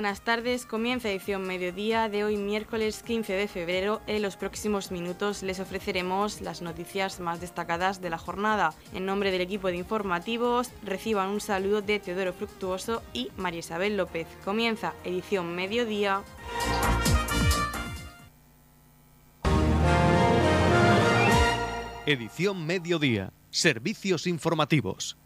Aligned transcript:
buenas 0.00 0.22
tardes. 0.22 0.64
Comienza 0.64 1.10
edición 1.10 1.46
mediodía 1.46 2.08
de 2.08 2.24
hoy 2.24 2.38
miércoles 2.38 3.02
15 3.02 3.34
de 3.34 3.46
febrero. 3.48 4.00
En 4.06 4.22
los 4.22 4.38
próximos 4.38 4.90
minutos 4.90 5.42
les 5.42 5.60
ofreceremos 5.60 6.40
las 6.40 6.62
noticias 6.62 7.20
más 7.20 7.38
destacadas 7.38 8.00
de 8.00 8.08
la 8.08 8.16
jornada. 8.16 8.72
En 8.94 9.04
nombre 9.04 9.30
del 9.30 9.42
equipo 9.42 9.68
de 9.68 9.76
informativos 9.76 10.70
reciban 10.82 11.28
un 11.28 11.42
saludo 11.42 11.82
de 11.82 11.98
Teodoro 11.98 12.32
Fructuoso 12.32 13.02
y 13.12 13.28
María 13.36 13.60
Isabel 13.60 13.98
López. 13.98 14.26
Comienza 14.42 14.94
edición 15.04 15.54
mediodía. 15.54 16.22
Edición 22.06 22.64
mediodía. 22.64 23.34
Servicios 23.50 24.26
informativos. 24.26 25.19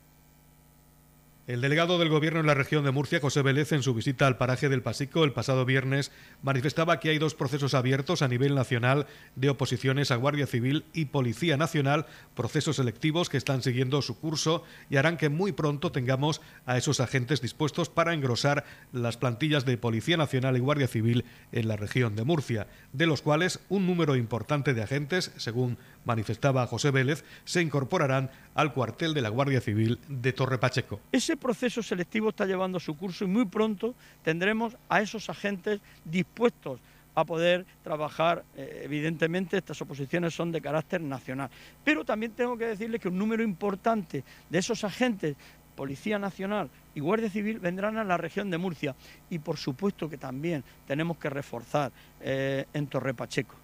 El 1.47 1.61
delegado 1.61 1.99
del 1.99 2.09
Gobierno 2.09 2.41
en 2.41 2.47
la 2.47 2.55
región 2.55 2.85
de 2.85 2.91
Murcia, 2.91 3.21
José 3.21 3.43
Vélez, 3.43 3.73
en 3.73 3.83
su 3.83 3.93
visita 3.93 4.27
al 4.27 4.39
paraje 4.39 4.71
del 4.71 4.81
Pasico 4.81 5.25
el 5.25 5.35
pasado 5.35 5.67
viernes, 5.67 6.11
manifestaba 6.41 7.01
que 7.01 7.11
hay 7.11 7.19
dos 7.19 7.35
procesos 7.35 7.75
abiertos 7.75 8.23
a 8.23 8.29
nivel 8.29 8.55
nacional 8.55 9.07
de 9.37 9.51
oposiciones 9.51 10.11
a 10.11 10.17
Guardia 10.17 10.47
Civil 10.47 10.87
y 10.95 11.05
Policía 11.05 11.59
Nacional, 11.59 12.07
procesos 12.35 12.77
selectivos 12.77 13.29
que 13.29 13.37
están 13.37 13.63
siguiendo 13.63 14.01
su 14.01 14.19
curso 14.19 14.65
y 14.89 14.97
harán 14.97 15.19
que 15.19 15.29
muy 15.29 15.53
pronto 15.53 15.93
tengamos 15.93 16.41
a 16.65 16.79
esos 16.79 17.01
agentes 17.01 17.43
dispuestos 17.43 17.91
para 17.91 18.15
engrosar 18.15 18.65
las 18.95 19.19
plantillas 19.19 19.67
de 19.67 19.77
Policía 19.77 20.17
Nacional 20.17 20.57
y 20.57 20.61
Guardia 20.61 20.89
Civil 20.89 21.27
en 21.53 21.69
la 21.69 21.77
región 21.77 22.17
de 22.17 22.25
Murcia, 22.25 22.69
de 22.95 23.05
los 23.05 23.21
cuales 23.21 23.61
un 23.69 23.87
número 23.87 24.17
importante 24.17 24.73
de 24.73 24.83
agentes, 24.83 25.31
según 25.37 25.77
manifestaba 26.07 26.67
José 26.67 26.91
Vélez, 26.91 27.23
se 27.45 27.61
incorporarán 27.61 28.31
al 28.55 28.73
cuartel 28.73 29.13
de 29.13 29.21
la 29.21 29.29
Guardia 29.29 29.61
Civil 29.61 29.99
de 30.09 30.33
Torre 30.33 30.57
Pacheco. 30.57 31.01
Proceso 31.37 31.83
selectivo 31.83 32.31
está 32.31 32.47
llevando 32.47 32.81
su 32.81 32.97
curso 32.97 33.25
y 33.25 33.29
muy 33.29 33.45
pronto 33.47 33.95
tendremos 34.23 34.77
a 34.89 35.01
esos 35.01 35.29
agentes 35.31 35.81
dispuestos 36.05 36.81
a 37.15 37.25
poder 37.25 37.65
trabajar. 37.83 38.45
Eh, 38.57 38.83
evidentemente, 38.85 39.57
estas 39.57 39.81
oposiciones 39.81 40.35
son 40.35 40.53
de 40.53 40.61
carácter 40.61 41.01
nacional. 41.01 41.51
Pero 41.85 42.05
también 42.05 42.33
tengo 42.33 42.57
que 42.57 42.67
decirles 42.67 43.01
que 43.01 43.09
un 43.09 43.19
número 43.19 43.43
importante 43.43 44.25
de 44.51 44.59
esos 44.59 44.85
agentes, 44.85 45.37
Policía 45.77 46.19
Nacional 46.19 46.71
y 46.95 47.01
Guardia 47.01 47.31
Civil, 47.31 47.59
vendrán 47.59 47.99
a 47.99 48.05
la 48.05 48.17
región 48.17 48.51
de 48.51 48.59
Murcia. 48.59 48.95
Y 49.31 49.39
por 49.39 49.57
supuesto 49.57 50.09
que 50.09 50.19
también 50.19 50.65
tenemos 50.87 51.19
que 51.19 51.31
reforzar 51.31 51.93
eh, 52.21 52.67
en 52.73 52.87
Torre 52.87 53.15
Pacheco. 53.15 53.55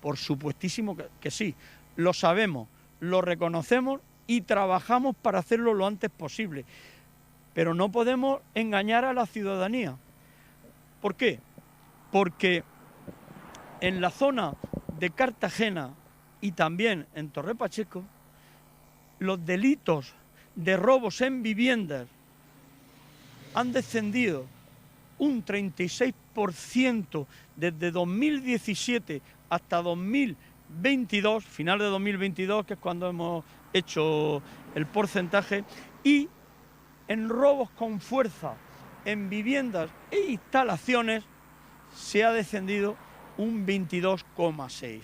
Por 0.00 0.16
supuestísimo 0.16 0.96
que 1.20 1.30
sí. 1.30 1.54
Lo 1.96 2.14
sabemos, 2.14 2.68
lo 3.00 3.20
reconocemos 3.20 4.00
y 4.26 4.42
trabajamos 4.42 5.16
para 5.16 5.40
hacerlo 5.40 5.74
lo 5.74 5.86
antes 5.86 6.08
posible. 6.08 6.64
Pero 7.54 7.74
no 7.74 7.90
podemos 7.90 8.40
engañar 8.54 9.04
a 9.04 9.12
la 9.12 9.26
ciudadanía. 9.26 9.96
¿Por 11.00 11.14
qué? 11.14 11.40
Porque 12.12 12.64
en 13.80 14.00
la 14.00 14.10
zona 14.10 14.54
de 14.98 15.10
Cartagena 15.10 15.90
y 16.40 16.52
también 16.52 17.06
en 17.14 17.30
Torre 17.30 17.54
Pacheco, 17.54 18.04
los 19.18 19.44
delitos 19.44 20.14
de 20.54 20.76
robos 20.76 21.20
en 21.20 21.42
viviendas 21.42 22.06
han 23.54 23.72
descendido 23.72 24.46
un 25.18 25.44
36% 25.44 27.26
desde 27.56 27.90
2017 27.90 29.20
hasta 29.50 29.82
2022, 29.82 31.44
final 31.44 31.78
de 31.78 31.86
2022, 31.86 32.64
que 32.64 32.74
es 32.74 32.80
cuando 32.80 33.08
hemos 33.08 33.44
hecho 33.72 34.42
el 34.74 34.86
porcentaje, 34.86 35.64
y 36.02 36.28
en 37.10 37.28
robos 37.28 37.68
con 37.70 38.00
fuerza 38.00 38.54
en 39.04 39.28
viviendas 39.28 39.90
e 40.12 40.30
instalaciones 40.30 41.24
se 41.92 42.22
ha 42.22 42.30
descendido 42.30 42.96
un 43.36 43.66
22,6. 43.66 45.00
Es 45.00 45.02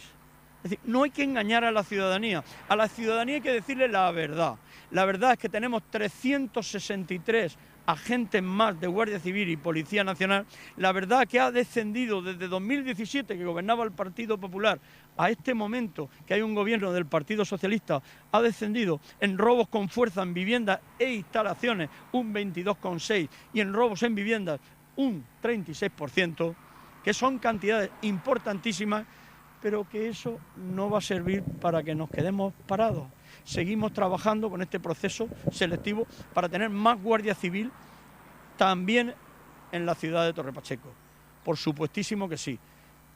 decir, 0.62 0.78
no 0.84 1.02
hay 1.02 1.10
que 1.10 1.24
engañar 1.24 1.64
a 1.64 1.72
la 1.72 1.82
ciudadanía. 1.82 2.44
A 2.68 2.76
la 2.76 2.86
ciudadanía 2.86 3.36
hay 3.36 3.40
que 3.40 3.52
decirle 3.52 3.88
la 3.88 4.08
verdad. 4.12 4.54
La 4.92 5.04
verdad 5.04 5.32
es 5.32 5.38
que 5.38 5.48
tenemos 5.48 5.82
363 5.90 7.58
agentes 7.86 8.42
más 8.42 8.78
de 8.80 8.86
Guardia 8.86 9.20
Civil 9.20 9.48
y 9.48 9.56
Policía 9.56 10.04
Nacional, 10.04 10.46
la 10.76 10.92
verdad 10.92 11.26
que 11.26 11.40
ha 11.40 11.50
descendido 11.50 12.20
desde 12.20 12.48
2017, 12.48 13.38
que 13.38 13.44
gobernaba 13.44 13.84
el 13.84 13.92
Partido 13.92 14.38
Popular, 14.38 14.80
a 15.16 15.30
este 15.30 15.54
momento 15.54 16.10
que 16.26 16.34
hay 16.34 16.42
un 16.42 16.54
gobierno 16.54 16.92
del 16.92 17.06
Partido 17.06 17.44
Socialista, 17.44 18.02
ha 18.32 18.42
descendido 18.42 19.00
en 19.20 19.38
robos 19.38 19.68
con 19.68 19.88
fuerza 19.88 20.22
en 20.22 20.34
viviendas 20.34 20.80
e 20.98 21.12
instalaciones 21.12 21.88
un 22.12 22.34
22,6% 22.34 23.28
y 23.54 23.60
en 23.60 23.72
robos 23.72 24.02
en 24.02 24.14
viviendas 24.14 24.60
un 24.96 25.24
36%, 25.42 26.54
que 27.04 27.14
son 27.14 27.38
cantidades 27.38 27.90
importantísimas, 28.02 29.06
pero 29.62 29.88
que 29.88 30.08
eso 30.08 30.38
no 30.56 30.90
va 30.90 30.98
a 30.98 31.02
servir 31.02 31.42
para 31.60 31.82
que 31.82 31.94
nos 31.94 32.10
quedemos 32.10 32.52
parados 32.66 33.06
seguimos 33.46 33.92
trabajando 33.92 34.50
con 34.50 34.60
este 34.60 34.80
proceso 34.80 35.28
selectivo 35.52 36.06
para 36.34 36.48
tener 36.48 36.68
más 36.68 37.00
Guardia 37.00 37.34
Civil 37.34 37.70
también 38.58 39.14
en 39.72 39.86
la 39.86 39.94
ciudad 39.94 40.24
de 40.24 40.32
Torre 40.32 40.52
Pacheco. 40.52 40.90
Por 41.44 41.56
supuestísimo 41.56 42.28
que 42.28 42.36
sí. 42.36 42.58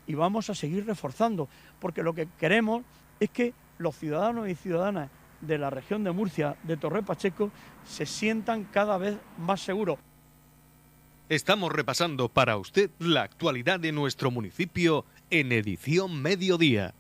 Y 0.06 0.14
vamos 0.14 0.48
a 0.48 0.54
seguir 0.54 0.86
reforzando, 0.86 1.48
porque 1.80 2.02
lo 2.02 2.14
que 2.14 2.28
queremos 2.38 2.82
es 3.18 3.30
que 3.30 3.52
los 3.78 3.96
ciudadanos 3.96 4.48
y 4.48 4.54
ciudadanas 4.54 5.10
de 5.40 5.58
la 5.58 5.70
región 5.70 6.04
de 6.04 6.12
Murcia, 6.12 6.56
de 6.62 6.76
Torre 6.76 7.02
Pacheco, 7.02 7.50
se 7.84 8.06
sientan 8.06 8.64
cada 8.64 8.98
vez 8.98 9.16
más 9.38 9.60
seguros. 9.60 9.98
Estamos 11.28 11.72
repasando 11.72 12.28
para 12.28 12.56
usted 12.56 12.90
la 12.98 13.22
actualidad 13.22 13.80
de 13.80 13.92
nuestro 13.92 14.30
municipio 14.30 15.04
en 15.30 15.52
edición 15.52 16.20
mediodía. 16.20 16.94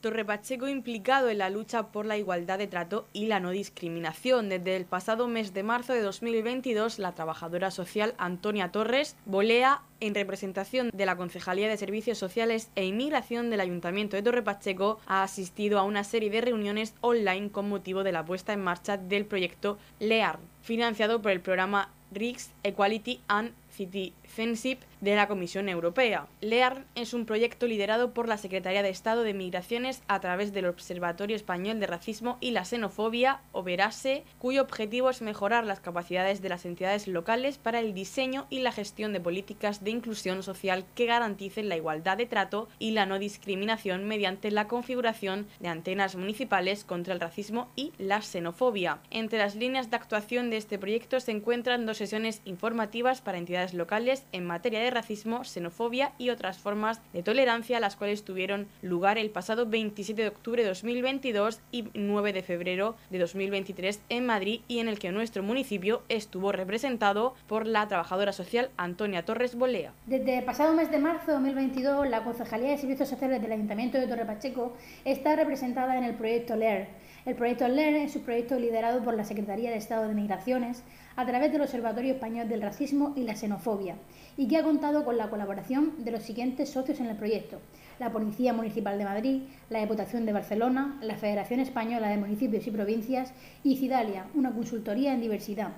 Torre 0.00 0.24
Pacheco 0.24 0.68
implicado 0.68 1.28
en 1.28 1.38
la 1.38 1.50
lucha 1.50 1.88
por 1.88 2.06
la 2.06 2.16
igualdad 2.16 2.58
de 2.58 2.68
trato 2.68 3.08
y 3.12 3.26
la 3.26 3.40
no 3.40 3.50
discriminación. 3.50 4.48
Desde 4.48 4.76
el 4.76 4.84
pasado 4.84 5.26
mes 5.26 5.54
de 5.54 5.64
marzo 5.64 5.92
de 5.92 6.02
2022, 6.02 7.00
la 7.00 7.12
trabajadora 7.12 7.72
social 7.72 8.14
Antonia 8.16 8.70
Torres 8.70 9.16
volea 9.26 9.82
en 10.00 10.14
representación 10.14 10.90
de 10.92 11.06
la 11.06 11.16
Concejalía 11.16 11.68
de 11.68 11.76
Servicios 11.76 12.18
Sociales 12.18 12.70
e 12.76 12.86
Inmigración 12.86 13.50
del 13.50 13.60
Ayuntamiento 13.60 14.16
de 14.16 14.22
Torre 14.22 14.42
Pacheco, 14.42 15.00
ha 15.06 15.24
asistido 15.24 15.80
a 15.80 15.82
una 15.82 16.04
serie 16.04 16.30
de 16.30 16.40
reuniones 16.40 16.94
online 17.00 17.50
con 17.50 17.68
motivo 17.68 18.04
de 18.04 18.12
la 18.12 18.24
puesta 18.24 18.52
en 18.52 18.60
marcha 18.60 18.96
del 18.96 19.26
proyecto 19.26 19.78
LEAR, 19.98 20.38
financiado 20.62 21.20
por 21.20 21.32
el 21.32 21.40
programa 21.40 21.90
RIX 22.12 22.50
Equality 22.62 23.20
and 23.28 23.52
Citizenship 23.78 24.78
de 25.00 25.14
la 25.14 25.28
Comisión 25.28 25.68
Europea. 25.68 26.26
LEAR 26.40 26.84
es 26.96 27.14
un 27.14 27.26
proyecto 27.26 27.66
liderado 27.66 28.12
por 28.12 28.26
la 28.26 28.36
Secretaría 28.36 28.82
de 28.82 28.88
Estado 28.88 29.22
de 29.22 29.34
Migraciones 29.34 30.02
a 30.08 30.20
través 30.20 30.52
del 30.52 30.66
Observatorio 30.66 31.36
Español 31.36 31.78
de 31.78 31.86
Racismo 31.86 32.38
y 32.40 32.50
la 32.50 32.64
Xenofobia, 32.64 33.40
OBERASE, 33.52 34.24
cuyo 34.38 34.62
objetivo 34.62 35.10
es 35.10 35.22
mejorar 35.22 35.64
las 35.64 35.78
capacidades 35.78 36.42
de 36.42 36.48
las 36.48 36.64
entidades 36.64 37.06
locales 37.06 37.58
para 37.58 37.78
el 37.78 37.94
diseño 37.94 38.46
y 38.50 38.60
la 38.60 38.72
gestión 38.72 39.12
de 39.12 39.20
políticas 39.20 39.84
de 39.84 39.90
inclusión 39.90 40.42
social 40.42 40.84
que 40.96 41.06
garanticen 41.06 41.68
la 41.68 41.76
igualdad 41.76 42.16
de 42.16 42.26
trato 42.26 42.68
y 42.80 42.90
la 42.90 43.06
no 43.06 43.20
discriminación 43.20 44.06
mediante 44.06 44.50
la 44.50 44.66
configuración 44.66 45.46
de 45.60 45.68
antenas 45.68 46.16
municipales 46.16 46.82
contra 46.82 47.14
el 47.14 47.20
racismo 47.20 47.68
y 47.76 47.92
la 47.98 48.22
xenofobia. 48.22 48.98
Entre 49.10 49.38
las 49.38 49.54
líneas 49.54 49.90
de 49.90 49.96
actuación 49.96 50.50
de 50.50 50.56
este 50.56 50.78
proyecto 50.78 51.20
se 51.20 51.30
encuentran 51.30 51.86
dos 51.86 51.97
sesiones 51.98 52.40
informativas 52.44 53.20
para 53.20 53.38
entidades 53.38 53.74
locales 53.74 54.24
en 54.32 54.46
materia 54.46 54.80
de 54.80 54.90
racismo, 54.90 55.44
xenofobia 55.44 56.12
y 56.18 56.30
otras 56.30 56.58
formas 56.58 57.00
de 57.12 57.22
tolerancia, 57.22 57.80
las 57.80 57.96
cuales 57.96 58.24
tuvieron 58.24 58.66
lugar 58.82 59.18
el 59.18 59.30
pasado 59.30 59.66
27 59.66 60.22
de 60.22 60.28
octubre 60.28 60.62
de 60.62 60.68
2022 60.68 61.60
y 61.72 61.84
9 61.94 62.32
de 62.32 62.42
febrero 62.42 62.96
de 63.10 63.18
2023 63.18 64.00
en 64.08 64.26
Madrid 64.26 64.60
y 64.68 64.78
en 64.78 64.88
el 64.88 64.98
que 64.98 65.12
nuestro 65.12 65.42
municipio 65.42 66.02
estuvo 66.08 66.52
representado 66.52 67.34
por 67.46 67.66
la 67.66 67.86
trabajadora 67.88 68.32
social 68.32 68.70
Antonia 68.76 69.24
Torres 69.24 69.56
Bolea. 69.56 69.92
Desde 70.06 70.38
el 70.38 70.44
pasado 70.44 70.74
mes 70.74 70.90
de 70.90 70.98
marzo 70.98 71.26
de 71.26 71.32
2022, 71.34 72.08
la 72.08 72.24
Concejalía 72.24 72.70
de 72.70 72.78
Servicios 72.78 73.08
Sociales 73.08 73.42
del 73.42 73.52
Ayuntamiento 73.52 73.98
de 73.98 74.06
Torre 74.06 74.24
Pacheco 74.24 74.76
está 75.04 75.36
representada 75.36 75.98
en 75.98 76.04
el 76.04 76.14
proyecto 76.14 76.56
LER. 76.56 76.88
El 77.26 77.34
proyecto 77.34 77.68
LER 77.68 77.94
es 77.96 78.16
un 78.16 78.22
proyecto 78.22 78.58
liderado 78.58 79.02
por 79.04 79.14
la 79.14 79.24
Secretaría 79.24 79.70
de 79.70 79.76
Estado 79.76 80.08
de 80.08 80.14
Migraciones 80.14 80.82
a 81.18 81.26
través 81.26 81.50
del 81.50 81.62
Observatorio 81.62 82.14
Español 82.14 82.48
del 82.48 82.62
Racismo 82.62 83.12
y 83.16 83.24
la 83.24 83.34
Xenofobia 83.34 83.96
y 84.36 84.46
que 84.46 84.56
ha 84.56 84.62
contado 84.62 85.04
con 85.04 85.18
la 85.18 85.28
colaboración 85.28 86.04
de 86.04 86.12
los 86.12 86.22
siguientes 86.22 86.70
socios 86.70 87.00
en 87.00 87.06
el 87.06 87.16
proyecto. 87.16 87.58
La 87.98 88.12
Policía 88.12 88.52
Municipal 88.52 88.96
de 88.96 89.04
Madrid, 89.04 89.42
la 89.68 89.80
Diputación 89.80 90.26
de 90.26 90.32
Barcelona, 90.32 90.96
la 91.02 91.16
Federación 91.16 91.58
Española 91.58 92.08
de 92.08 92.18
Municipios 92.18 92.68
y 92.68 92.70
Provincias 92.70 93.34
y 93.64 93.78
Cidalia, 93.78 94.26
una 94.36 94.52
consultoría 94.52 95.12
en 95.12 95.20
diversidad. 95.20 95.72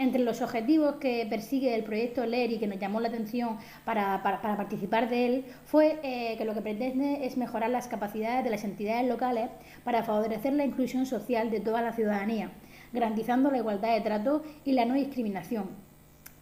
Entre 0.00 0.20
los 0.20 0.42
objetivos 0.42 0.96
que 0.96 1.24
persigue 1.30 1.76
el 1.76 1.84
proyecto 1.84 2.26
LER 2.26 2.50
y 2.50 2.58
que 2.58 2.66
nos 2.66 2.80
llamó 2.80 2.98
la 2.98 3.10
atención 3.10 3.58
para, 3.84 4.24
participar 4.24 5.08
de 5.08 5.26
él 5.26 5.44
fue 5.66 6.00
eh, 6.02 6.34
que 6.36 6.44
lo 6.44 6.52
que 6.52 6.62
pretende 6.62 7.24
es 7.24 7.36
mejorar 7.36 7.70
las 7.70 7.86
capacidades 7.86 8.42
de 8.42 8.50
las 8.50 8.64
entidades 8.64 9.06
locales 9.08 9.50
para 9.84 10.02
favorecer 10.02 10.52
la 10.52 10.64
inclusión 10.64 11.06
social 11.06 11.52
de 11.52 11.60
toda 11.60 11.80
la 11.80 11.92
ciudadanía 11.92 12.50
garantizando 12.94 13.50
la 13.50 13.58
igualdad 13.58 13.92
de 13.94 14.00
trato 14.00 14.42
y 14.64 14.72
la 14.72 14.86
no 14.86 14.94
discriminación. 14.94 15.68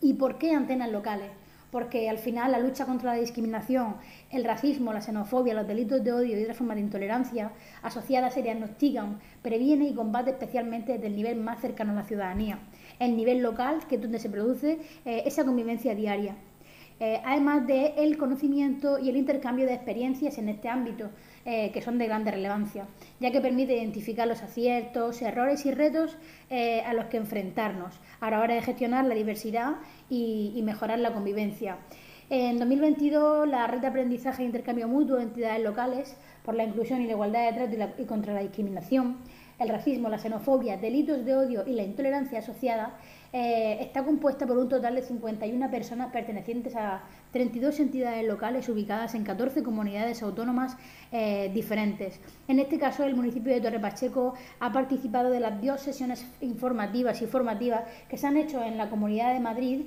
¿Y 0.01 0.15
por 0.15 0.39
qué 0.39 0.53
antenas 0.53 0.93
locales? 0.93 1.31
Porque 1.71 2.11
al 2.11 2.19
final 2.19 2.53
la 2.53 2.59
lucha 2.59 2.85
contra 2.85 3.15
la 3.15 3.21
discriminación, 3.21 3.97
el 4.31 4.45
racismo, 4.45 4.93
la 4.93 5.01
xenofobia, 5.01 5.55
los 5.55 5.67
delitos 5.67 6.05
de 6.05 6.13
odio 6.13 6.39
y 6.39 6.43
otras 6.43 6.59
formas 6.59 6.77
de 6.77 6.83
intolerancia 6.83 7.53
asociadas 7.83 8.35
se 8.35 8.43
diagnostican, 8.43 9.21
previene 9.41 9.87
y 9.87 9.95
combate 9.95 10.33
especialmente 10.33 10.93
desde 10.93 11.07
el 11.07 11.17
nivel 11.17 11.41
más 11.41 11.61
cercano 11.61 11.93
a 11.93 11.95
la 11.95 12.05
ciudadanía, 12.05 12.59
el 12.99 13.17
nivel 13.17 13.43
local, 13.43 13.87
que 13.89 13.95
es 13.95 14.03
donde 14.03 14.19
se 14.19 14.29
produce 14.29 14.81
eh, 15.07 15.23
esa 15.25 15.45
convivencia 15.47 15.95
diaria. 15.95 16.37
Eh, 17.01 17.21
además 17.25 17.67
del 17.67 17.93
el 17.97 18.17
conocimiento 18.17 18.99
y 18.99 19.09
el 19.09 19.17
intercambio 19.17 19.67
de 19.67 19.75
experiencias 19.75 20.39
en 20.39 20.49
este 20.49 20.69
ámbito, 20.69 21.11
eh, 21.45 21.71
que 21.73 21.83
son 21.83 21.99
de 21.99 22.07
grande 22.07 22.31
relevancia, 22.31 22.87
ya 23.19 23.33
que 23.33 23.41
permite 23.41 23.75
identificar 23.75 24.29
los 24.29 24.43
aciertos, 24.43 25.21
errores 25.23 25.67
y 25.67 25.73
retos 25.73 26.17
eh, 26.51 26.83
a 26.83 26.95
los 26.95 27.07
que 27.07 27.17
enfrentarnos 27.17 27.99
a 28.21 28.31
la 28.31 28.41
hora 28.41 28.55
de 28.55 28.63
gestionar 28.63 29.05
la 29.05 29.15
diversidad 29.15 29.77
y, 30.09 30.61
mejorar 30.65 31.01
la 31.01 31.13
convivencia. 31.13 31.79
En 32.31 32.59
2022, 32.59 33.49
la 33.49 33.67
red 33.67 33.81
de 33.81 33.89
aprendizaje 33.89 34.43
e 34.43 34.47
intercambio 34.47 34.87
mutuo 34.87 35.17
de 35.17 35.25
entidades 35.25 35.63
locales 35.63 36.17
por 36.45 36.55
la 36.55 36.65
inclusión 36.65 37.03
y 37.03 37.07
la 37.07 37.13
igualdad 37.13 37.53
de 37.53 37.77
trato 37.77 38.01
y 38.01 38.07
contra 38.07 38.33
la 38.33 38.41
discriminación 38.41 39.19
el 39.63 39.69
racismo, 39.69 40.09
la 40.09 40.19
xenofobia, 40.19 40.77
delitos 40.77 41.25
de 41.25 41.37
odio 41.37 41.65
y 41.67 41.73
la 41.73 41.83
intolerancia 41.83 42.41
asociada, 42.41 42.99
eh, 43.33 43.79
está 43.81 44.05
compuesta 44.05 44.47
por 44.47 44.59
un 44.59 44.69
total 44.69 44.95
de 44.95 45.03
51 45.03 45.71
personas 45.71 46.13
pertenecientes 46.13 46.77
a 46.77 47.03
32 47.33 47.81
entidades 47.81 48.27
locales 48.27 48.69
ubicadas 48.69 49.15
en 49.15 49.25
14 49.25 49.63
comunidades 49.63 50.23
autónomas 50.23 50.77
eh, 51.13 51.51
diferentes. 51.55 52.21
En 52.49 52.59
este 52.59 52.79
caso, 52.79 53.05
el 53.05 53.15
municipio 53.15 53.53
de 53.53 53.61
Torre 53.61 53.81
Pacheco 53.81 54.35
ha 54.61 54.73
participado 54.73 55.31
de 55.31 55.41
las 55.41 55.63
dos 55.63 55.81
sesiones 55.81 56.27
informativas 56.41 57.23
y 57.23 57.27
formativas 57.27 57.85
que 58.09 58.19
se 58.19 58.27
han 58.27 58.37
hecho 58.37 58.63
en 58.63 58.77
la 58.77 58.91
Comunidad 58.91 59.33
de 59.33 59.41
Madrid 59.41 59.83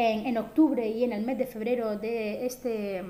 en 0.00 0.38
octubre 0.38 0.88
y 0.88 1.02
en 1.02 1.12
el 1.12 1.24
mes 1.24 1.38
de 1.38 1.46
febrero 1.46 1.98
de 1.98 2.46
este 2.46 3.02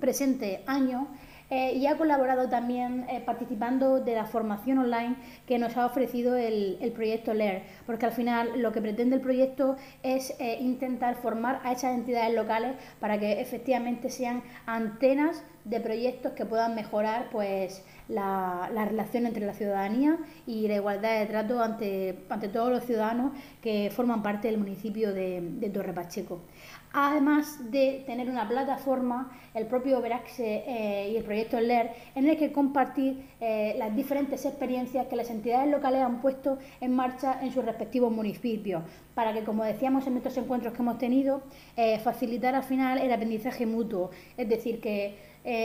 presente 0.00 0.64
año 0.66 1.08
eh, 1.48 1.74
y 1.76 1.86
ha 1.86 1.96
colaborado 1.96 2.48
también 2.48 3.06
eh, 3.08 3.22
participando 3.24 4.00
de 4.00 4.14
la 4.14 4.24
formación 4.24 4.78
online 4.78 5.16
que 5.46 5.58
nos 5.58 5.76
ha 5.76 5.86
ofrecido 5.86 6.34
el, 6.36 6.92
proyecto 6.94 7.34
LEAR, 7.34 7.62
porque 7.86 8.06
al 8.06 8.12
final 8.12 8.62
lo 8.62 8.72
que 8.72 8.80
pretende 8.80 9.16
el 9.16 9.22
proyecto 9.22 9.76
es 10.02 10.34
eh, 10.40 10.58
intentar 10.60 11.14
formar 11.16 11.60
a 11.62 11.72
esas 11.72 11.94
entidades 11.94 12.34
locales 12.34 12.74
para 12.98 13.20
que 13.20 13.40
efectivamente 13.40 14.10
sean 14.10 14.42
antenas 14.66 15.44
de 15.64 15.80
proyectos 15.80 16.32
que 16.32 16.46
puedan 16.46 16.74
mejorar 16.74 17.28
pues 17.30 17.84
la, 18.08 18.68
relación 18.72 19.26
entre 19.26 19.44
la 19.46 19.52
ciudadanía 19.52 20.16
y 20.46 20.68
la 20.68 20.76
igualdad 20.76 21.18
de 21.18 21.26
trato 21.26 21.60
ante, 21.60 22.24
ante 22.28 22.48
todos 22.48 22.70
los 22.70 22.84
ciudadanos 22.84 23.32
que 23.62 23.90
forman 23.94 24.22
parte 24.22 24.48
del 24.48 24.58
municipio 24.58 25.12
de, 25.12 25.40
de 25.42 25.70
Torre 25.70 25.92
Pacheco 25.92 26.40
además 26.98 27.70
de 27.70 28.04
tener 28.06 28.30
una 28.30 28.48
plataforma, 28.48 29.30
el 29.52 29.66
propio 29.66 30.00
Veraxe 30.00 30.64
eh, 30.66 31.10
y 31.12 31.16
el 31.16 31.24
proyecto 31.24 31.60
LER, 31.60 31.90
en 32.14 32.26
el 32.26 32.38
que 32.38 32.52
compartir 32.52 33.22
eh, 33.38 33.74
las 33.76 33.94
diferentes 33.94 34.46
experiencias 34.46 35.06
que 35.06 35.14
las 35.14 35.28
entidades 35.28 35.70
locales 35.70 36.00
han 36.00 36.22
puesto 36.22 36.56
en 36.80 36.96
marcha 36.96 37.38
en 37.42 37.52
sus 37.52 37.62
respectivos 37.66 38.10
municipios, 38.10 38.82
para 39.14 39.34
que, 39.34 39.44
como 39.44 39.62
decíamos 39.62 40.06
en 40.06 40.16
estos 40.16 40.38
encuentros 40.38 40.72
que 40.72 40.80
hemos 40.80 40.96
tenido, 40.96 41.42
eh, 41.76 41.98
facilitar 41.98 42.54
al 42.54 42.64
final 42.64 42.96
el 42.96 43.12
aprendizaje 43.12 43.66
mutuo, 43.66 44.10
es 44.38 44.48
decir, 44.48 44.80
que 44.80 45.18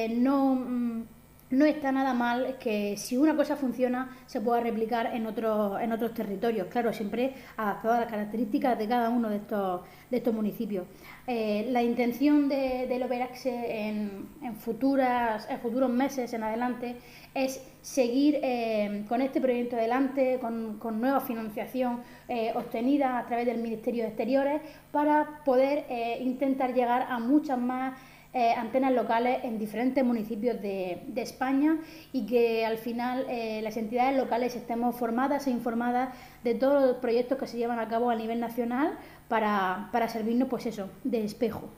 no... 0.10 0.56
Mm, 0.56 1.04
no 1.51 1.66
está 1.66 1.92
nada 1.92 2.13
mal 2.13 2.57
que 2.60 2.95
si 2.98 3.18
una 3.18 3.36
cosa 3.36 3.56
funciona 3.57 4.18
se 4.25 4.39
pueda 4.39 4.62
replicar 4.62 5.07
en 5.13 5.27
otros, 5.27 5.80
en 5.81 5.92
otros 5.92 6.13
territorios, 6.13 6.68
claro, 6.68 6.94
siempre 6.94 7.34
adaptado 7.57 7.95
a 7.95 8.00
las 8.01 8.10
características 8.10 8.80
de 8.80 8.88
cada 8.88 9.10
uno 9.10 9.30
de 9.30 9.36
estos, 9.38 9.81
de 10.10 10.18
estos 10.18 10.34
municipios. 10.34 10.88
Eh, 11.28 11.68
la 11.70 11.84
intención 11.84 12.50
de, 12.50 12.88
del 12.88 13.04
Overaxe 13.04 13.88
en, 13.88 14.28
en, 14.42 14.56
futuras, 14.56 15.48
en 15.50 15.60
futuros 15.60 15.90
meses 15.90 16.34
en 16.34 16.44
adelante 16.44 16.96
es 17.36 17.64
seguir 17.82 18.40
eh, 18.42 19.06
con 19.08 19.22
este 19.22 19.40
proyecto 19.40 19.76
adelante, 19.76 20.40
con, 20.42 20.80
nueva 21.00 21.22
financiación 21.22 22.02
eh, 22.28 22.52
obtenida 22.56 23.20
a 23.20 23.28
través 23.28 23.46
del 23.46 23.60
Ministerio 23.60 24.04
de 24.04 24.10
Exteriores, 24.10 24.62
para 24.92 25.44
poder 25.46 25.86
intentar 26.22 26.74
llegar 26.74 27.08
a 27.10 27.20
muchas 27.20 27.58
más 27.58 27.94
eh, 28.33 28.54
antenas 28.54 28.94
locales 28.94 29.39
en 29.44 29.60
diferentes 29.60 30.06
municipios 30.06 30.62
de, 30.62 31.04
España 31.18 31.78
y 32.13 32.25
que 32.25 32.66
al 32.66 32.78
final 32.78 33.25
eh, 33.30 33.62
las 33.62 33.75
entidades 33.78 34.18
locales 34.18 34.56
estemos 34.56 34.95
formadas 34.95 35.48
e 35.48 35.51
informadas 35.51 36.16
de 36.44 36.56
todos 36.56 36.81
los 36.81 36.98
proyectos 36.98 37.38
que 37.38 37.48
se 37.48 37.57
llevan 37.57 37.80
a 37.80 37.89
cabo 37.89 38.10
a 38.10 38.16
nivel 38.16 38.39
nacional 38.39 38.98
para, 39.28 39.89
para 39.92 40.07
servirnos, 40.07 40.48
pues 40.48 40.66
eso, 40.66 40.89
de 41.04 41.25
espejo. 41.25 41.69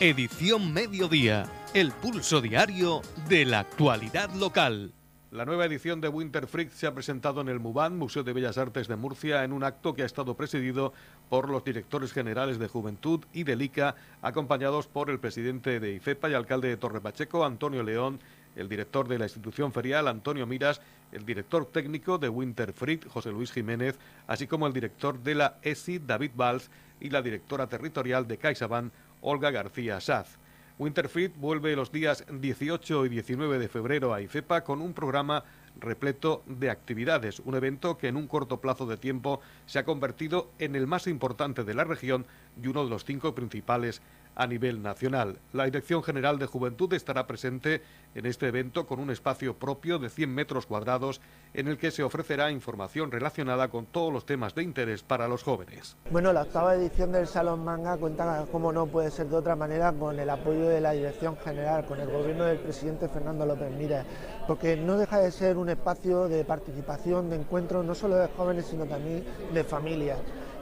Edición 0.00 0.72
Mediodía, 0.72 1.44
el 1.74 1.92
pulso 1.92 2.40
diario 2.40 3.02
de 3.28 3.44
la 3.44 3.60
actualidad 3.60 4.30
local. 4.30 4.92
La 5.30 5.44
nueva 5.44 5.66
edición 5.66 6.00
de 6.00 6.08
Winter 6.08 6.46
Freak 6.46 6.70
se 6.70 6.86
ha 6.86 6.94
presentado 6.94 7.42
en 7.42 7.48
el 7.48 7.60
MUBAN, 7.60 7.98
Museo 7.98 8.22
de 8.22 8.32
Bellas 8.32 8.56
Artes 8.56 8.88
de 8.88 8.96
Murcia, 8.96 9.44
en 9.44 9.52
un 9.52 9.62
acto 9.62 9.92
que 9.92 10.02
ha 10.02 10.06
estado 10.06 10.34
presidido 10.34 10.94
por 11.28 11.50
los 11.50 11.62
directores 11.62 12.14
generales 12.14 12.58
de 12.58 12.66
Juventud 12.66 13.20
y 13.34 13.44
del 13.44 13.60
ICA, 13.60 13.94
acompañados 14.22 14.86
por 14.86 15.10
el 15.10 15.20
presidente 15.20 15.80
de 15.80 15.92
IFEPA 15.92 16.30
y 16.30 16.34
alcalde 16.34 16.68
de 16.68 16.78
Torre 16.78 17.02
Pacheco, 17.02 17.44
Antonio 17.44 17.82
León, 17.82 18.20
el 18.56 18.70
director 18.70 19.06
de 19.06 19.18
la 19.18 19.26
institución 19.26 19.70
ferial, 19.70 20.08
Antonio 20.08 20.46
Miras, 20.46 20.80
el 21.12 21.26
director 21.26 21.66
técnico 21.66 22.16
de 22.16 22.30
Winter 22.30 22.72
Freak, 22.72 23.06
José 23.06 23.30
Luis 23.30 23.52
Jiménez, 23.52 23.98
así 24.28 24.46
como 24.46 24.66
el 24.66 24.72
director 24.72 25.22
de 25.22 25.34
la 25.34 25.58
ESI, 25.60 25.98
David 25.98 26.30
Valls, 26.36 26.70
y 27.00 27.10
la 27.10 27.20
directora 27.20 27.66
territorial 27.66 28.26
de 28.26 28.38
CaixaBank, 28.38 28.90
Olga 29.20 29.50
García 29.50 30.00
Saz. 30.00 30.38
Winterfit 30.78 31.36
vuelve 31.36 31.74
los 31.74 31.90
días 31.90 32.24
18 32.30 33.06
y 33.06 33.08
19 33.08 33.58
de 33.58 33.68
febrero 33.68 34.14
a 34.14 34.20
IFEPA 34.20 34.62
con 34.62 34.80
un 34.80 34.92
programa 34.92 35.42
repleto 35.80 36.44
de 36.46 36.70
actividades, 36.70 37.40
un 37.40 37.56
evento 37.56 37.98
que 37.98 38.06
en 38.06 38.16
un 38.16 38.28
corto 38.28 38.60
plazo 38.60 38.86
de 38.86 38.96
tiempo 38.96 39.40
se 39.66 39.80
ha 39.80 39.84
convertido 39.84 40.52
en 40.60 40.76
el 40.76 40.86
más 40.86 41.08
importante 41.08 41.64
de 41.64 41.74
la 41.74 41.82
región 41.82 42.26
y 42.62 42.68
uno 42.68 42.84
de 42.84 42.90
los 42.90 43.04
cinco 43.04 43.34
principales 43.34 44.02
a 44.38 44.46
nivel 44.46 44.80
nacional. 44.80 45.40
La 45.52 45.64
Dirección 45.64 46.02
General 46.02 46.38
de 46.38 46.46
Juventud 46.46 46.90
estará 46.94 47.26
presente 47.26 47.82
en 48.14 48.24
este 48.24 48.46
evento 48.46 48.86
con 48.86 49.00
un 49.00 49.10
espacio 49.10 49.58
propio 49.58 49.98
de 49.98 50.08
100 50.08 50.32
metros 50.32 50.64
cuadrados 50.64 51.20
en 51.54 51.66
el 51.66 51.76
que 51.76 51.90
se 51.90 52.04
ofrecerá 52.04 52.50
información 52.52 53.10
relacionada 53.10 53.68
con 53.68 53.86
todos 53.86 54.12
los 54.12 54.24
temas 54.24 54.54
de 54.54 54.62
interés 54.62 55.02
para 55.02 55.26
los 55.26 55.42
jóvenes. 55.42 55.96
Bueno, 56.10 56.32
la 56.32 56.42
octava 56.42 56.74
edición 56.74 57.10
del 57.10 57.26
Salón 57.26 57.64
Manga 57.64 57.96
cuenta, 57.96 58.46
como 58.52 58.72
no 58.72 58.86
puede 58.86 59.10
ser 59.10 59.26
de 59.26 59.36
otra 59.36 59.56
manera, 59.56 59.92
con 59.92 60.18
el 60.18 60.30
apoyo 60.30 60.68
de 60.68 60.80
la 60.80 60.92
Dirección 60.92 61.36
General, 61.38 61.84
con 61.84 61.98
el 61.98 62.08
gobierno 62.08 62.44
del 62.44 62.58
presidente 62.58 63.08
Fernando 63.08 63.44
López 63.44 63.72
Mírez, 63.72 64.04
porque 64.46 64.76
no 64.76 64.96
deja 64.96 65.18
de 65.18 65.32
ser 65.32 65.56
un 65.56 65.68
espacio 65.68 66.28
de 66.28 66.44
participación, 66.44 67.28
de 67.28 67.36
encuentro, 67.36 67.82
no 67.82 67.94
solo 67.96 68.16
de 68.16 68.28
jóvenes, 68.28 68.66
sino 68.66 68.86
también 68.86 69.24
de 69.52 69.64
familias. 69.64 70.18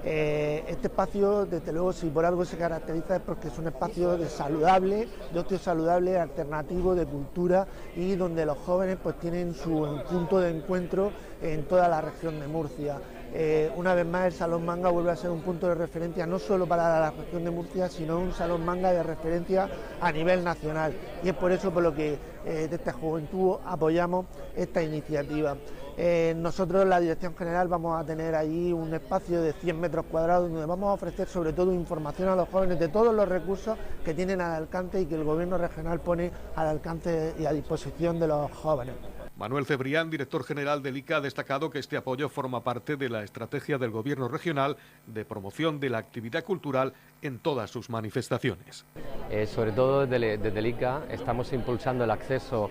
Eh, 0.09 0.63
este 0.69 0.87
espacio, 0.87 1.47
desde 1.47 1.73
luego, 1.73 1.93
si 1.93 2.07
por 2.11 2.25
algo 2.25 2.45
se 2.45 2.57
caracteriza 2.57 3.17
es 3.17 3.23
porque 3.23 3.49
es 3.49 3.59
un 3.59 3.67
espacio 3.67 4.17
de 4.17 4.29
saludable, 4.29 5.09
de 5.33 5.41
ocio 5.41 5.59
saludable, 5.59 6.17
alternativo, 6.17 6.95
de 6.95 7.05
cultura 7.07 7.67
y 7.97 8.15
donde 8.15 8.47
los 8.47 8.57
jóvenes 8.59 8.99
pues 9.03 9.19
tienen 9.19 9.53
su 9.53 10.01
punto 10.09 10.39
de 10.39 10.51
encuentro 10.51 11.11
en 11.43 11.65
toda 11.65 11.89
la 11.89 12.01
región 12.01 12.39
de 12.39 12.47
Murcia. 12.47 13.01
Eh, 13.35 13.73
una 13.75 13.95
vez 13.95 14.07
más 14.07 14.27
el 14.27 14.33
Salón 14.33 14.65
Manga 14.65 14.91
vuelve 14.91 15.11
a 15.11 15.17
ser 15.17 15.31
un 15.31 15.41
punto 15.41 15.67
de 15.67 15.75
referencia 15.75 16.25
no 16.25 16.39
solo 16.39 16.69
para 16.69 17.01
la 17.01 17.11
región 17.11 17.43
de 17.43 17.51
Murcia, 17.51 17.89
sino 17.89 18.21
un 18.21 18.33
Salón 18.33 18.65
Manga 18.65 18.93
de 18.93 19.03
referencia 19.03 19.69
a 20.01 20.13
nivel 20.13 20.45
nacional. 20.45 20.95
Y 21.25 21.31
es 21.31 21.35
por 21.35 21.51
eso 21.51 21.73
por 21.73 21.83
lo 21.83 21.93
que 21.93 22.17
eh, 22.45 22.69
desde 22.71 22.93
Juventud 22.93 23.57
apoyamos 23.67 24.27
esta 24.55 24.85
iniciativa. 24.85 25.57
Eh, 25.99 26.35
nosotros 26.37 26.83
en 26.83 26.91
la 26.91 27.01
Dirección 27.01 27.35
General 27.35 27.69
vamos 27.69 27.99
a 27.99 28.05
tener 28.05 28.35
ahí 28.35 28.71
un 28.71 28.93
espacio 28.93 29.41
de 29.41 29.55
100 29.55 29.81
metros 29.81 30.05
cuadrados 30.11 30.51
donde 30.51 30.67
vamos 30.67 30.91
a 30.91 30.93
ofrecer 30.93 31.27
sobre 31.27 31.55
todo 31.55 31.73
información 31.73 32.29
a 32.29 32.37
los 32.37 32.49
jóvenes 32.51 32.79
de 32.79 32.89
todos 32.89 33.15
los 33.15 33.27
recursos 33.27 33.79
que 34.05 34.13
tienen 34.13 34.43
al 34.43 34.53
alcance 34.53 35.01
y 35.01 35.07
que 35.07 35.15
el 35.15 35.25
Gobierno 35.25 35.57
regional 35.57 36.01
pone 36.01 36.31
al 36.55 36.67
alcance 36.69 37.35
y 37.39 37.47
a 37.47 37.53
disposición 37.53 38.21
de 38.21 38.29
los 38.29 38.51
jóvenes. 38.53 38.95
Manuel 39.39 39.67
Cebrián, 39.67 40.09
director 40.09 40.45
general 40.45 40.83
del 40.83 40.97
ICA, 40.97 41.19
ha 41.19 41.21
destacado 41.21 41.69
que 41.69 41.79
este 41.79 41.99
apoyo 41.99 42.31
forma 42.31 42.65
parte 42.65 42.97
de 42.97 43.11
la 43.11 43.23
estrategia 43.23 43.77
del 43.77 43.91
Gobierno 43.91 44.29
regional 44.29 44.79
de 45.07 45.27
promoción 45.27 45.79
de 45.79 45.91
la 45.91 45.99
actividad 45.99 46.43
cultural 46.43 46.95
en 47.21 47.39
todas 47.39 47.71
sus 47.71 47.91
manifestaciones. 47.91 48.87
Eh, 49.31 49.47
sobre 49.47 49.73
todo 49.73 50.07
desde, 50.07 50.39
desde 50.39 50.59
el 50.59 50.67
ICA 50.67 51.03
estamos 51.11 51.53
impulsando 51.53 52.05
el 52.05 52.11
acceso 52.11 52.71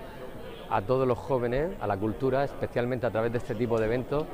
a 0.69 0.81
todos 0.81 1.07
los 1.07 1.17
jóvenes, 1.17 1.71
a 1.79 1.87
la 1.87 1.97
cultura, 1.97 2.43
especialmente 2.43 3.05
a 3.05 3.11
través 3.11 3.31
de 3.31 3.37
este 3.37 3.55
tipo 3.55 3.79
de 3.79 3.85
eventos 3.85 4.25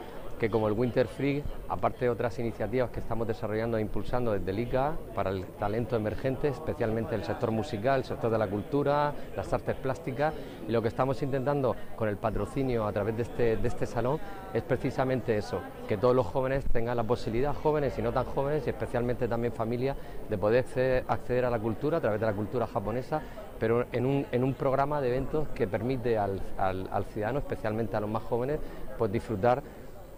que 0.42 0.50
como 0.50 0.68
el 0.68 0.74
Winter 0.74 1.08
Free, 1.08 1.44
aparte 1.70 2.06
de 2.06 2.10
otras 2.10 2.40
iniciativas 2.40 2.90
que 2.90 3.00
estamos 3.00 3.28
desarrollando 3.28 3.78
e 3.78 3.82
impulsando 3.82 4.32
desde 4.32 4.50
el 4.50 4.58
ICA 4.58 4.96
para 5.14 5.30
el 5.30 5.46
talento 5.46 5.96
emergente, 5.96 6.48
especialmente 6.48 7.14
el 7.14 7.24
sector 7.24 7.52
musical, 7.52 8.00
el 8.00 8.06
sector 8.06 8.32
de 8.32 8.40
la 8.40 8.48
cultura, 8.48 9.14
las 9.38 9.54
artes 9.54 9.76
plásticas, 9.76 10.34
y 10.68 10.72
lo 10.72 10.82
que 10.82 10.88
estamos 10.88 11.22
intentando 11.22 11.76
con 11.96 12.10
el 12.10 12.18
patrocinio 12.18 12.88
a 12.88 12.92
través 12.92 13.18
de 13.18 13.22
este, 13.22 13.58
de 13.58 13.68
este 13.68 13.86
salón 13.86 14.20
es 14.52 14.64
precisamente 14.64 15.38
eso, 15.38 15.62
que 15.88 15.96
todos 15.96 16.16
los 16.16 16.26
jóvenes 16.26 16.66
tengan 16.72 16.98
la 16.98 17.04
posibilidad, 17.04 17.54
jóvenes 17.54 18.00
y 18.00 18.02
no 18.02 18.12
tan 18.12 18.26
jóvenes, 18.26 18.66
y 18.66 18.72
especialmente 18.72 19.28
también 19.28 19.54
familias, 19.54 19.96
de 20.28 20.40
poder 20.40 20.66
acceder 21.08 21.46
a 21.46 21.52
la 21.52 21.60
cultura 21.60 22.00
a 22.00 22.02
través 22.02 22.20
de 22.20 22.26
la 22.26 22.34
cultura 22.34 22.66
japonesa 22.66 23.22
pero 23.60 23.86
en 23.92 24.08
un, 24.08 24.26
en 24.32 24.44
un 24.44 24.56
programa 24.56 25.00
de 25.02 25.10
eventos 25.10 25.48
que 25.50 25.68
permite 25.68 26.18
al, 26.18 26.42
al, 26.58 26.90
al 26.92 27.06
ciudadano, 27.06 27.38
especialmente 27.38 27.96
a 27.96 28.00
los 28.00 28.10
más 28.10 28.24
jóvenes, 28.24 28.60
pues 28.98 29.12
disfrutar 29.12 29.62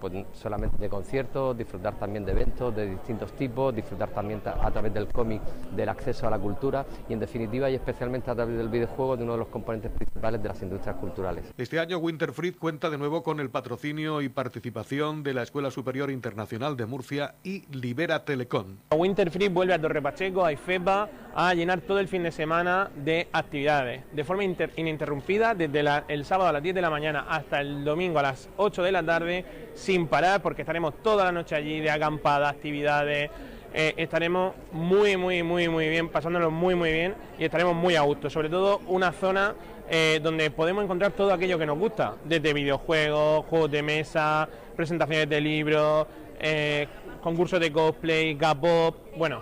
pues, 0.03 0.25
solamente 0.33 0.75
de 0.77 0.89
conciertos, 0.89 1.57
disfrutar 1.57 1.97
también 1.97 2.25
de 2.25 2.33
eventos 2.33 2.75
de 2.75 2.89
distintos 2.89 3.31
tipos, 3.31 3.73
disfrutar 3.73 4.09
también 4.09 4.41
a 4.45 4.69
través 4.69 4.93
del 4.93 5.07
cómic 5.07 5.41
del 5.73 5.87
acceso 5.87 6.27
a 6.27 6.29
la 6.29 6.37
cultura 6.37 6.85
y 7.07 7.13
en 7.13 7.21
definitiva 7.21 7.69
y 7.69 7.75
especialmente 7.75 8.29
a 8.29 8.35
través 8.35 8.57
del 8.57 8.67
videojuego 8.67 9.15
de 9.15 9.23
uno 9.23 9.31
de 9.31 9.37
los 9.37 9.47
componentes 9.47 9.91
principales 9.91 10.43
de 10.43 10.49
las 10.49 10.61
industrias 10.61 10.97
culturales. 10.97 11.53
Este 11.57 11.79
año 11.79 11.99
Winterfried 11.99 12.57
cuenta 12.57 12.89
de 12.89 12.97
nuevo 12.97 13.23
con 13.23 13.39
el 13.39 13.49
patrocinio 13.49 14.21
y 14.21 14.27
participación 14.27 15.23
de 15.23 15.35
la 15.35 15.43
Escuela 15.43 15.71
Superior 15.71 16.11
Internacional 16.11 16.75
de 16.75 16.85
Murcia 16.85 17.35
y 17.41 17.63
Libera 17.73 18.25
Telecom. 18.25 18.75
Winterfried 18.93 19.51
vuelve 19.51 19.73
a 19.73 19.79
Torre 19.79 20.01
Pacheco, 20.01 20.43
a 20.43 20.51
IFEPA, 20.51 21.07
a 21.33 21.53
llenar 21.53 21.79
todo 21.79 21.99
el 21.99 22.09
fin 22.09 22.23
de 22.23 22.31
semana 22.33 22.91
de 22.93 23.29
actividades, 23.31 24.03
de 24.11 24.23
forma 24.25 24.43
ininterrumpida 24.43 25.55
desde 25.55 25.81
el 26.09 26.25
sábado 26.25 26.49
a 26.49 26.51
las 26.51 26.61
10 26.61 26.75
de 26.75 26.81
la 26.81 26.89
mañana 26.89 27.25
hasta 27.29 27.61
el 27.61 27.85
domingo 27.85 28.19
a 28.19 28.23
las 28.23 28.49
8 28.57 28.83
de 28.83 28.91
la 28.91 29.01
tarde 29.01 29.45
sin 29.73 30.07
parar 30.07 30.41
porque 30.41 30.61
estaremos 30.61 30.95
toda 31.01 31.25
la 31.25 31.31
noche 31.31 31.55
allí 31.55 31.79
de 31.79 31.89
acampada, 31.89 32.49
actividades, 32.49 33.29
eh, 33.73 33.93
estaremos 33.97 34.53
muy, 34.71 35.17
muy, 35.17 35.41
muy, 35.41 35.67
muy 35.67 35.89
bien, 35.89 36.09
pasándolo 36.09 36.51
muy, 36.51 36.75
muy 36.75 36.91
bien 36.91 37.15
y 37.39 37.45
estaremos 37.45 37.75
muy 37.75 37.95
a 37.95 38.01
gusto. 38.01 38.29
Sobre 38.29 38.49
todo 38.49 38.81
una 38.87 39.11
zona 39.11 39.55
eh, 39.89 40.19
donde 40.21 40.51
podemos 40.51 40.83
encontrar 40.83 41.11
todo 41.11 41.33
aquello 41.33 41.57
que 41.57 41.65
nos 41.65 41.77
gusta, 41.77 42.15
desde 42.23 42.53
videojuegos, 42.53 43.45
juegos 43.45 43.71
de 43.71 43.81
mesa, 43.81 44.47
presentaciones 44.75 45.27
de 45.27 45.41
libros, 45.41 46.07
eh, 46.39 46.87
concursos 47.21 47.59
de 47.59 47.71
cosplay, 47.71 48.35
gap 48.35 48.63
bueno, 49.17 49.41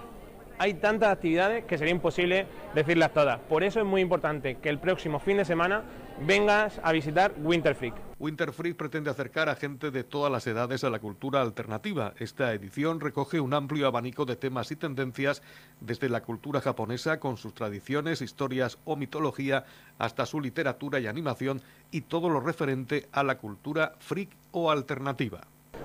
hay 0.57 0.75
tantas 0.75 1.09
actividades 1.09 1.65
que 1.65 1.77
sería 1.77 1.91
imposible 1.91 2.45
decirlas 2.75 3.11
todas. 3.11 3.39
Por 3.39 3.63
eso 3.63 3.79
es 3.79 3.85
muy 3.85 4.01
importante 4.01 4.55
que 4.55 4.69
el 4.69 4.77
próximo 4.77 5.19
fin 5.19 5.37
de 5.37 5.45
semana 5.45 5.81
vengas 6.25 6.79
a 6.83 6.91
visitar 6.91 7.33
Winterfreak. 7.37 7.95
Winterfreak 8.19 8.75
pretende 8.75 9.09
acercar 9.09 9.49
a 9.49 9.55
gente 9.55 9.91
de 9.91 10.03
todas 10.03 10.31
las 10.31 10.45
edades 10.45 10.83
a 10.83 10.89
la 10.89 10.99
cultura 10.99 11.41
alternativa. 11.41 12.13
Esta 12.19 12.53
edición 12.53 12.99
recoge 12.99 13.39
un 13.39 13.53
amplio 13.53 13.87
abanico 13.87 14.25
de 14.25 14.35
temas 14.35 14.71
y 14.71 14.75
tendencias, 14.75 15.41
desde 15.79 16.09
la 16.09 16.21
cultura 16.21 16.61
japonesa 16.61 17.19
con 17.19 17.37
sus 17.37 17.53
tradiciones, 17.53 18.21
historias 18.21 18.77
o 18.85 18.95
mitología, 18.95 19.65
hasta 19.97 20.25
su 20.25 20.39
literatura 20.39 20.99
y 20.99 21.07
animación 21.07 21.61
y 21.89 22.01
todo 22.01 22.29
lo 22.29 22.39
referente 22.39 23.07
a 23.11 23.23
la 23.23 23.37
cultura 23.37 23.93
freak 23.99 24.29
o 24.51 24.69
alternativa 24.69 25.41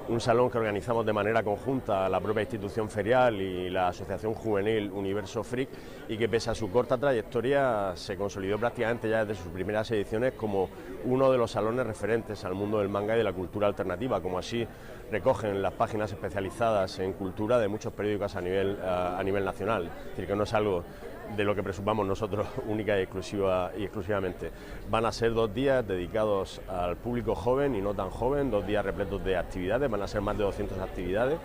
un 0.09 0.21
salón 0.21 0.51
que 0.51 0.59
organizamos 0.59 1.05
de 1.05 1.13
manera 1.13 1.43
conjunta 1.43 2.09
la 2.09 2.21
propia 2.21 2.43
institución 2.43 2.89
ferial 2.89 3.41
y 3.41 3.71
la 3.71 3.89
Asociación 3.89 4.35
Juvenil 4.35 4.91
Universo 4.93 5.43
Freak 5.43 5.69
y 6.09 6.17
que 6.17 6.29
pese 6.29 6.51
a 6.51 6.55
su 6.55 6.71
corta 6.71 6.97
trayectoria 6.97 7.93
se 7.97 8.17
consolidó 8.17 8.59
prácticamente 8.59 9.09
ya 9.09 9.25
desde 9.25 9.43
sus 9.43 9.53
primeras 9.53 9.91
ediciones 9.91 10.35
como 10.35 10.69
uno 11.05 11.31
de 11.33 11.39
los 11.39 11.51
salones 11.51 11.87
referentes 11.87 12.45
al 12.45 12.55
mundo 12.55 12.79
del 12.79 12.89
manga 12.89 13.15
y 13.15 13.19
de 13.19 13.25
la 13.25 13.33
cultura 13.33 13.67
alternativa, 13.67 14.21
como 14.21 14.39
así 14.39 14.67
recogen 15.11 15.61
las 15.61 15.73
páginas 15.73 16.13
especializadas 16.13 16.99
en 17.01 17.13
cultura 17.13 17.59
de 17.59 17.69
muchos 17.69 17.93
periódicos 17.93 18.37
a 18.37 18.41
nivel, 18.41 18.79
a 18.83 19.21
nivel 19.25 19.45
nacional. 19.45 19.87
Es 19.87 20.11
decir, 20.11 20.27
que 20.27 20.37
no 20.37 20.45
es 20.45 20.55
algo 20.55 20.85
de 21.37 21.45
lo 21.45 21.55
que 21.55 21.63
presumamos 21.63 22.07
nosotros 22.07 22.47
única 22.67 22.99
y, 22.99 23.03
exclusiva, 23.03 23.73
y 23.77 23.85
exclusivamente. 23.85 24.51
Van 24.91 25.07
a 25.07 25.13
ser 25.13 25.33
dos 25.35 25.53
días 25.53 25.87
dedicados 25.87 26.61
al 26.69 26.97
público 26.97 27.35
joven 27.35 27.75
y 27.75 27.81
no 27.81 27.95
tan 27.95 28.11
joven, 28.11 28.51
dos 28.51 28.67
días 28.67 28.85
repletos 28.85 29.25
de 29.25 29.37
actividades, 29.37 29.91
van 29.91 30.03
a 30.03 30.07
ser 30.07 30.21
más 30.21 30.37
de 30.37 30.45
200 30.45 30.79
actividades. 30.79 31.39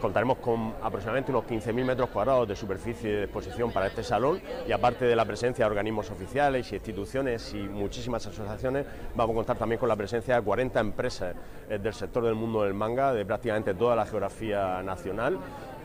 Contaremos 0.00 0.38
con 0.38 0.74
aproximadamente 0.82 1.30
unos 1.30 1.44
15.000 1.44 1.84
metros 1.84 2.08
cuadrados 2.08 2.48
de 2.48 2.56
superficie 2.56 3.10
de 3.10 3.24
exposición 3.24 3.70
para 3.70 3.86
este 3.86 4.02
salón 4.02 4.40
y 4.66 4.72
aparte 4.72 5.04
de 5.04 5.14
la 5.14 5.26
presencia 5.26 5.64
de 5.64 5.70
organismos 5.70 6.10
oficiales 6.10 6.72
y 6.72 6.76
instituciones 6.76 7.52
y 7.52 7.58
muchísimas 7.58 8.26
asociaciones, 8.26 8.86
vamos 9.14 9.34
a 9.34 9.36
contar 9.36 9.58
también 9.58 9.78
con 9.78 9.90
la 9.90 9.96
presencia 9.96 10.36
de 10.36 10.42
40 10.42 10.80
empresas 10.80 11.34
eh, 11.68 11.78
del 11.78 11.92
sector 11.92 12.24
del 12.24 12.34
mundo 12.34 12.62
del 12.62 12.72
manga 12.72 13.12
de 13.12 13.26
prácticamente 13.26 13.74
toda 13.74 13.94
la 13.94 14.06
geografía 14.06 14.82
nacional 14.82 15.38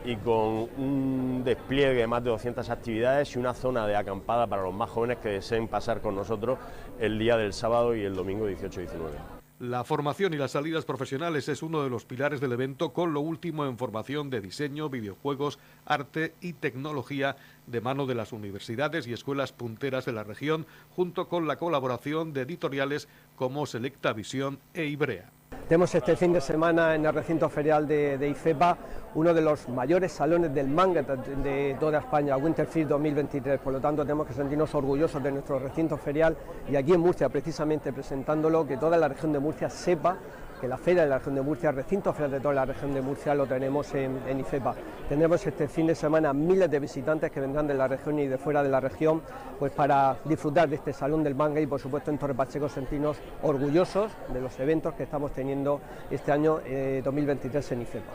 y 0.06 0.14
con 0.16 0.68
un 0.78 1.42
despliegue 1.44 1.94
de 1.94 2.06
más 2.06 2.22
de 2.22 2.30
200 2.30 2.70
actividades 2.70 3.34
y 3.34 3.38
una 3.40 3.54
zona 3.54 3.86
de 3.88 3.96
acampada 3.96 4.46
para 4.46 4.62
los 4.62 4.72
más 4.72 4.88
jóvenes 4.88 5.18
que 5.18 5.30
deseen 5.30 5.66
pasar 5.66 6.00
con 6.00 6.14
nosotros 6.14 6.58
el 7.00 7.18
día 7.18 7.36
del 7.36 7.52
sábado 7.52 7.94
y 7.96 8.02
el 8.04 8.14
domingo 8.14 8.46
18 8.46 8.80
y 8.80 8.84
19. 8.84 9.16
La 9.58 9.84
formación 9.84 10.34
y 10.34 10.36
las 10.36 10.52
salidas 10.52 10.84
profesionales 10.84 11.48
es 11.48 11.62
uno 11.62 11.82
de 11.82 11.90
los 11.90 12.04
pilares 12.04 12.40
del 12.40 12.52
evento 12.52 12.92
con 12.92 13.14
lo 13.14 13.20
último 13.20 13.66
en 13.66 13.78
formación 13.78 14.30
de 14.30 14.40
diseño, 14.40 14.90
videojuegos, 14.90 15.58
arte 15.86 16.34
y 16.40 16.52
tecnología 16.52 17.36
de 17.66 17.80
mano 17.80 18.06
de 18.06 18.14
las 18.14 18.32
universidades 18.32 19.06
y 19.06 19.12
escuelas 19.12 19.52
punteras 19.52 20.04
de 20.04 20.12
la 20.12 20.24
región, 20.24 20.66
junto 20.94 21.28
con 21.28 21.48
la 21.48 21.56
colaboración 21.56 22.32
de 22.32 22.42
editoriales 22.42 23.08
como 23.34 23.66
Selecta 23.66 24.12
Visión 24.12 24.60
e 24.74 24.84
Ibrea. 24.84 25.32
Tenemos 25.68 25.92
este 25.96 26.14
fin 26.14 26.32
de 26.32 26.40
semana 26.40 26.94
en 26.94 27.06
el 27.06 27.12
recinto 27.12 27.48
ferial 27.48 27.88
de, 27.88 28.28
IFEPA 28.30 28.78
uno 29.16 29.34
de 29.34 29.40
los 29.40 29.68
mayores 29.68 30.12
salones 30.12 30.54
del 30.54 30.68
manga 30.68 31.02
de 31.02 31.76
toda 31.80 31.98
España, 31.98 32.36
Winterfest 32.36 32.88
2023. 32.88 33.58
Por 33.58 33.72
lo 33.72 33.80
tanto, 33.80 34.02
tenemos 34.02 34.28
que 34.28 34.32
sentirnos 34.32 34.72
orgullosos 34.76 35.20
de 35.20 35.32
nuestro 35.32 35.58
recinto 35.58 35.96
ferial 35.96 36.36
y 36.70 36.76
aquí 36.76 36.92
en 36.92 37.00
Murcia, 37.00 37.28
precisamente 37.28 37.92
presentándolo, 37.92 38.64
que 38.64 38.76
toda 38.76 38.96
la 38.96 39.08
región 39.08 39.32
de 39.32 39.40
Murcia 39.40 39.68
sepa 39.68 40.16
que 40.60 40.68
la 40.68 40.78
feria 40.78 41.02
de 41.02 41.08
la 41.08 41.18
región 41.18 41.34
de 41.34 41.42
Murcia, 41.42 41.70
el 41.70 41.76
recinto 41.76 42.12
ferial 42.12 42.30
de 42.30 42.40
toda 42.40 42.54
la 42.54 42.64
región 42.64 42.94
de 42.94 43.00
Murcia 43.00 43.34
lo 43.34 43.46
tenemos 43.46 43.92
en, 43.94 44.18
en, 44.26 44.40
IFEPA. 44.40 44.74
Tendremos 45.08 45.46
este 45.46 45.68
fin 45.68 45.86
de 45.86 45.94
semana 45.94 46.32
miles 46.32 46.70
de 46.70 46.78
visitantes 46.78 47.30
que 47.30 47.40
vendrán 47.40 47.66
de 47.66 47.74
la 47.74 47.88
región 47.88 48.18
y 48.18 48.26
de 48.26 48.38
fuera 48.38 48.62
de 48.62 48.68
la 48.68 48.80
región 48.80 49.22
pues 49.58 49.72
para 49.72 50.16
disfrutar 50.24 50.68
de 50.68 50.76
este 50.76 50.92
Salón 50.92 51.22
del 51.22 51.34
Manga 51.34 51.60
y 51.60 51.66
por 51.66 51.80
supuesto 51.80 52.10
en 52.10 52.18
Torre 52.18 52.34
Pacheco 52.34 52.68
sentirnos 52.68 53.16
orgullosos 53.42 54.12
de 54.32 54.40
los 54.40 54.58
eventos 54.60 54.94
que 54.94 55.02
estamos 55.02 55.32
teniendo 55.32 55.80
este 56.10 56.32
año 56.32 56.60
2023 57.04 57.70
eh, 57.70 57.74
en 57.74 57.82
IFEPA. 57.82 58.12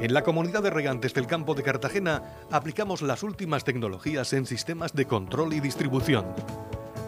En 0.00 0.14
la 0.14 0.22
comunidad 0.22 0.64
de 0.64 0.70
regantes 0.70 1.14
del 1.14 1.28
campo 1.28 1.54
de 1.54 1.62
Cartagena 1.62 2.22
aplicamos 2.50 3.02
las 3.02 3.22
últimas 3.22 3.62
tecnologías 3.62 4.32
en 4.32 4.46
sistemas 4.46 4.94
de 4.94 5.06
control 5.06 5.52
y 5.52 5.60
distribución 5.60 6.24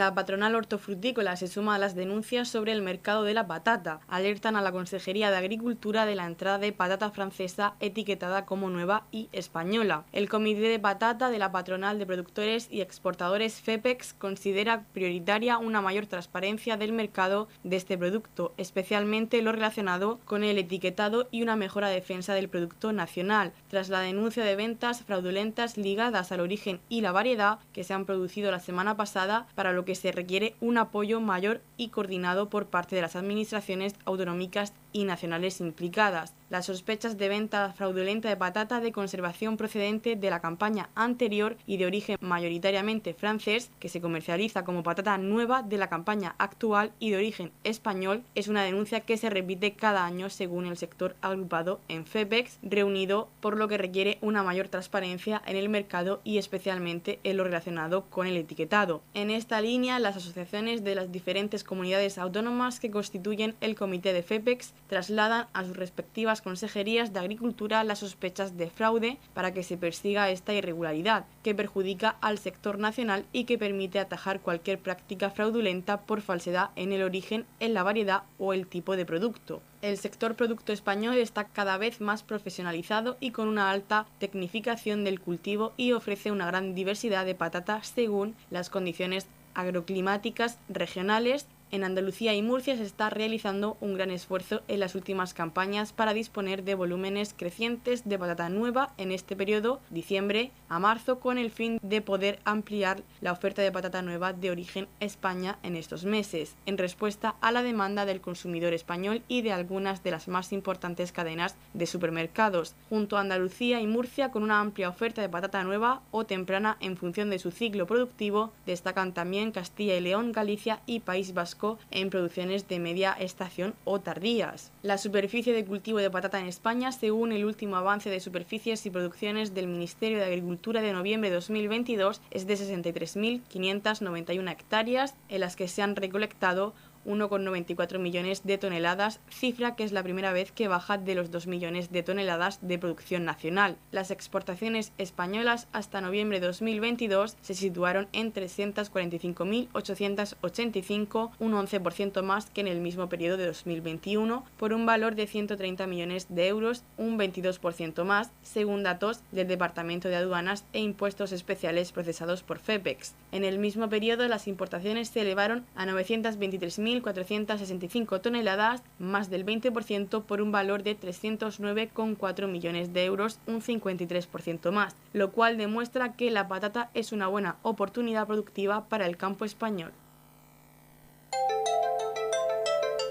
La 0.00 0.14
patronal 0.14 0.54
hortofrutícola 0.54 1.36
se 1.36 1.46
suma 1.46 1.74
a 1.74 1.78
las 1.78 1.94
denuncias 1.94 2.48
sobre 2.48 2.72
el 2.72 2.80
mercado 2.80 3.22
de 3.22 3.34
la 3.34 3.46
patata. 3.46 4.00
Alertan 4.08 4.56
a 4.56 4.62
la 4.62 4.72
Consejería 4.72 5.30
de 5.30 5.36
Agricultura 5.36 6.06
de 6.06 6.14
la 6.14 6.24
entrada 6.24 6.56
de 6.56 6.72
patata 6.72 7.10
francesa 7.10 7.74
etiquetada 7.80 8.46
como 8.46 8.70
nueva 8.70 9.04
y 9.12 9.28
española. 9.32 10.04
El 10.12 10.30
Comité 10.30 10.62
de 10.62 10.78
Patata 10.78 11.28
de 11.28 11.38
la 11.38 11.52
patronal 11.52 11.98
de 11.98 12.06
productores 12.06 12.66
y 12.70 12.80
exportadores 12.80 13.60
FEPEX 13.60 14.14
considera 14.14 14.86
prioritaria 14.94 15.58
una 15.58 15.82
mayor 15.82 16.06
transparencia 16.06 16.78
del 16.78 16.94
mercado 16.94 17.48
de 17.62 17.76
este 17.76 17.98
producto, 17.98 18.54
especialmente 18.56 19.42
lo 19.42 19.52
relacionado 19.52 20.18
con 20.24 20.44
el 20.44 20.56
etiquetado 20.56 21.28
y 21.30 21.42
una 21.42 21.56
mejora 21.56 21.90
defensa 21.90 22.32
del 22.32 22.48
producto 22.48 22.94
nacional, 22.94 23.52
tras 23.68 23.90
la 23.90 24.00
denuncia 24.00 24.44
de 24.44 24.56
ventas 24.56 25.02
fraudulentas 25.02 25.76
ligadas 25.76 26.32
al 26.32 26.40
origen 26.40 26.80
y 26.88 27.02
la 27.02 27.12
variedad 27.12 27.58
que 27.74 27.84
se 27.84 27.92
han 27.92 28.06
producido 28.06 28.50
la 28.50 28.60
semana 28.60 28.96
pasada 28.96 29.46
para 29.54 29.74
que 29.84 29.89
se 29.94 30.12
requiere 30.12 30.54
un 30.60 30.78
apoyo 30.78 31.20
mayor 31.20 31.60
y 31.76 31.88
coordinado 31.88 32.48
por 32.48 32.66
parte 32.66 32.96
de 32.96 33.02
las 33.02 33.16
administraciones 33.16 33.94
autonómicas 34.04 34.72
y 34.92 35.04
nacionales 35.04 35.60
implicadas. 35.60 36.34
las 36.50 36.66
sospechas 36.66 37.16
de 37.16 37.28
venta 37.28 37.72
fraudulenta 37.72 38.28
de 38.28 38.36
patata 38.36 38.80
de 38.80 38.90
conservación 38.90 39.56
procedente 39.56 40.16
de 40.16 40.30
la 40.30 40.40
campaña 40.40 40.90
anterior 40.96 41.56
y 41.64 41.76
de 41.76 41.86
origen 41.86 42.16
mayoritariamente 42.20 43.14
francés, 43.14 43.70
que 43.78 43.88
se 43.88 44.00
comercializa 44.00 44.64
como 44.64 44.82
patata 44.82 45.16
nueva 45.16 45.62
de 45.62 45.78
la 45.78 45.88
campaña 45.88 46.34
actual 46.38 46.92
y 46.98 47.10
de 47.10 47.18
origen 47.18 47.52
español, 47.62 48.24
es 48.34 48.48
una 48.48 48.64
denuncia 48.64 49.00
que 49.00 49.16
se 49.16 49.30
repite 49.30 49.74
cada 49.74 50.04
año 50.04 50.28
según 50.28 50.66
el 50.66 50.76
sector 50.76 51.14
agrupado 51.22 51.80
en 51.88 52.04
FEPEX, 52.04 52.58
reunido 52.62 53.28
por 53.40 53.56
lo 53.56 53.68
que 53.68 53.78
requiere 53.78 54.18
una 54.20 54.42
mayor 54.42 54.68
transparencia 54.68 55.40
en 55.46 55.56
el 55.56 55.68
mercado 55.68 56.20
y 56.24 56.38
especialmente 56.38 57.20
en 57.22 57.36
lo 57.36 57.44
relacionado 57.44 58.06
con 58.10 58.26
el 58.26 58.36
etiquetado. 58.36 59.02
En 59.14 59.30
esta 59.30 59.60
línea, 59.60 60.00
las 60.00 60.16
asociaciones 60.16 60.82
de 60.82 60.96
las 60.96 61.12
diferentes 61.12 61.62
comunidades 61.62 62.18
autónomas 62.18 62.80
que 62.80 62.90
constituyen 62.90 63.54
el 63.60 63.76
comité 63.76 64.12
de 64.12 64.24
FEPEX 64.24 64.74
trasladan 64.90 65.46
a 65.52 65.64
sus 65.64 65.76
respectivas 65.76 66.42
consejerías 66.42 67.12
de 67.12 67.20
Agricultura 67.20 67.84
las 67.84 68.00
sospechas 68.00 68.56
de 68.56 68.68
fraude 68.70 69.18
para 69.34 69.54
que 69.54 69.62
se 69.62 69.76
persiga 69.76 70.28
esta 70.30 70.52
irregularidad, 70.52 71.26
que 71.44 71.54
perjudica 71.54 72.16
al 72.20 72.38
sector 72.38 72.76
nacional 72.80 73.24
y 73.32 73.44
que 73.44 73.56
permite 73.56 74.00
atajar 74.00 74.40
cualquier 74.40 74.80
práctica 74.80 75.30
fraudulenta 75.30 76.00
por 76.00 76.22
falsedad 76.22 76.70
en 76.74 76.90
el 76.90 77.04
origen, 77.04 77.46
en 77.60 77.72
la 77.72 77.84
variedad 77.84 78.24
o 78.40 78.52
el 78.52 78.66
tipo 78.66 78.96
de 78.96 79.06
producto. 79.06 79.62
El 79.80 79.96
sector 79.96 80.34
producto 80.34 80.72
español 80.72 81.18
está 81.18 81.44
cada 81.44 81.78
vez 81.78 82.00
más 82.00 82.24
profesionalizado 82.24 83.16
y 83.20 83.30
con 83.30 83.46
una 83.46 83.70
alta 83.70 84.06
tecnificación 84.18 85.04
del 85.04 85.20
cultivo 85.20 85.72
y 85.76 85.92
ofrece 85.92 86.32
una 86.32 86.46
gran 86.46 86.74
diversidad 86.74 87.24
de 87.24 87.36
patatas 87.36 87.86
según 87.86 88.34
las 88.50 88.70
condiciones 88.70 89.28
agroclimáticas 89.54 90.58
regionales 90.68 91.46
en 91.70 91.84
Andalucía 91.84 92.34
y 92.34 92.42
Murcia 92.42 92.76
se 92.76 92.82
está 92.82 93.10
realizando 93.10 93.76
un 93.80 93.94
gran 93.94 94.10
esfuerzo 94.10 94.62
en 94.68 94.80
las 94.80 94.94
últimas 94.94 95.34
campañas 95.34 95.92
para 95.92 96.14
disponer 96.14 96.64
de 96.64 96.74
volúmenes 96.74 97.34
crecientes 97.36 98.08
de 98.08 98.18
patata 98.18 98.48
nueva 98.48 98.92
en 98.96 99.12
este 99.12 99.36
periodo, 99.36 99.80
diciembre 99.90 100.50
a 100.68 100.78
marzo, 100.78 101.20
con 101.20 101.38
el 101.38 101.50
fin 101.50 101.78
de 101.82 102.00
poder 102.00 102.40
ampliar 102.44 103.02
la 103.20 103.32
oferta 103.32 103.62
de 103.62 103.72
patata 103.72 104.02
nueva 104.02 104.32
de 104.32 104.50
origen 104.50 104.88
España 105.00 105.58
en 105.62 105.76
estos 105.76 106.04
meses, 106.04 106.56
en 106.66 106.78
respuesta 106.78 107.36
a 107.40 107.52
la 107.52 107.62
demanda 107.62 108.06
del 108.06 108.20
consumidor 108.20 108.72
español 108.72 109.22
y 109.28 109.42
de 109.42 109.52
algunas 109.52 110.02
de 110.02 110.10
las 110.10 110.28
más 110.28 110.52
importantes 110.52 111.12
cadenas 111.12 111.56
de 111.74 111.86
supermercados, 111.86 112.74
junto 112.88 113.16
a 113.16 113.20
Andalucía 113.20 113.80
y 113.80 113.86
Murcia 113.86 114.30
con 114.30 114.42
una 114.42 114.60
amplia 114.60 114.88
oferta 114.88 115.22
de 115.22 115.28
patata 115.28 115.62
nueva 115.64 116.02
o 116.10 116.24
temprana 116.24 116.76
en 116.80 116.96
función 116.96 117.30
de 117.30 117.38
su 117.38 117.50
ciclo 117.50 117.86
productivo, 117.86 118.52
destacan 118.66 119.12
también 119.12 119.52
Castilla 119.52 119.96
y 119.96 120.00
León, 120.00 120.32
Galicia 120.32 120.80
y 120.86 121.00
País 121.00 121.34
Vasco 121.34 121.59
en 121.90 122.10
producciones 122.10 122.68
de 122.68 122.78
media 122.78 123.12
estación 123.12 123.74
o 123.84 124.00
tardías. 124.00 124.72
La 124.82 124.98
superficie 124.98 125.52
de 125.52 125.64
cultivo 125.64 125.98
de 125.98 126.10
patata 126.10 126.40
en 126.40 126.46
España, 126.46 126.92
según 126.92 127.32
el 127.32 127.44
último 127.44 127.76
avance 127.76 128.08
de 128.10 128.20
superficies 128.20 128.86
y 128.86 128.90
producciones 128.90 129.54
del 129.54 129.66
Ministerio 129.66 130.18
de 130.18 130.24
Agricultura 130.24 130.80
de 130.80 130.92
noviembre 130.92 131.30
de 131.30 131.36
2022, 131.36 132.20
es 132.30 132.46
de 132.46 132.54
63.591 132.54 134.50
hectáreas, 134.50 135.14
en 135.28 135.40
las 135.40 135.56
que 135.56 135.68
se 135.68 135.82
han 135.82 135.96
recolectado 135.96 136.72
1,94 137.06 137.98
millones 137.98 138.42
de 138.44 138.58
toneladas, 138.58 139.20
cifra 139.30 139.76
que 139.76 139.84
es 139.84 139.92
la 139.92 140.02
primera 140.02 140.32
vez 140.32 140.50
que 140.52 140.68
baja 140.68 140.98
de 140.98 141.14
los 141.14 141.30
2 141.30 141.46
millones 141.46 141.92
de 141.92 142.02
toneladas 142.02 142.58
de 142.62 142.78
producción 142.78 143.24
nacional. 143.24 143.76
Las 143.90 144.10
exportaciones 144.10 144.92
españolas 144.98 145.68
hasta 145.72 146.00
noviembre 146.00 146.40
de 146.40 146.46
2022 146.46 147.36
se 147.40 147.54
situaron 147.54 148.08
en 148.12 148.32
345.885, 148.32 151.30
un 151.38 151.52
11% 151.52 152.22
más 152.22 152.50
que 152.50 152.60
en 152.60 152.68
el 152.68 152.80
mismo 152.80 153.08
periodo 153.08 153.36
de 153.36 153.46
2021, 153.46 154.44
por 154.56 154.72
un 154.72 154.86
valor 154.86 155.14
de 155.14 155.26
130 155.26 155.86
millones 155.86 156.26
de 156.28 156.48
euros, 156.48 156.84
un 156.96 157.18
22% 157.18 158.04
más, 158.04 158.30
según 158.42 158.82
datos 158.82 159.20
del 159.32 159.48
Departamento 159.48 160.08
de 160.08 160.16
Aduanas 160.16 160.64
e 160.72 160.80
Impuestos 160.80 161.32
Especiales 161.32 161.92
procesados 161.92 162.42
por 162.42 162.58
FEPEX. 162.58 163.14
En 163.32 163.44
el 163.44 163.58
mismo 163.58 163.88
periodo, 163.88 164.26
las 164.28 164.48
importaciones 164.48 165.08
se 165.08 165.20
elevaron 165.20 165.64
a 165.74 165.86
923.000 165.86 166.89
1.465 166.90 168.20
toneladas, 168.20 168.82
más 168.98 169.30
del 169.30 169.46
20% 169.46 170.22
por 170.22 170.40
un 170.40 170.52
valor 170.52 170.82
de 170.82 170.98
309,4 170.98 172.46
millones 172.48 172.92
de 172.92 173.04
euros, 173.04 173.38
un 173.46 173.62
53% 173.62 174.70
más, 174.70 174.96
lo 175.12 175.32
cual 175.32 175.56
demuestra 175.56 176.14
que 176.14 176.30
la 176.30 176.48
patata 176.48 176.90
es 176.94 177.12
una 177.12 177.28
buena 177.28 177.56
oportunidad 177.62 178.26
productiva 178.26 178.88
para 178.88 179.06
el 179.06 179.16
campo 179.16 179.44
español. 179.44 179.92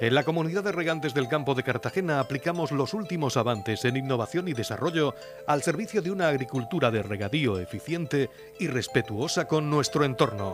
En 0.01 0.15
la 0.15 0.23
comunidad 0.23 0.63
de 0.63 0.71
regantes 0.71 1.13
del 1.13 1.27
campo 1.27 1.55
de 1.55 1.63
Cartagena 1.63 2.21
aplicamos 2.21 2.71
los 2.71 2.93
últimos 2.93 3.35
avances 3.35 3.83
en 3.83 3.97
innovación 3.97 4.47
y 4.47 4.53
desarrollo 4.53 5.13
al 5.45 5.61
servicio 5.61 6.01
de 6.01 6.09
una 6.09 6.29
agricultura 6.29 6.89
de 6.89 7.03
regadío 7.03 7.59
eficiente 7.59 8.29
y 8.61 8.67
respetuosa 8.67 9.45
con 9.45 9.69
nuestro 9.69 10.05
entorno 10.05 10.53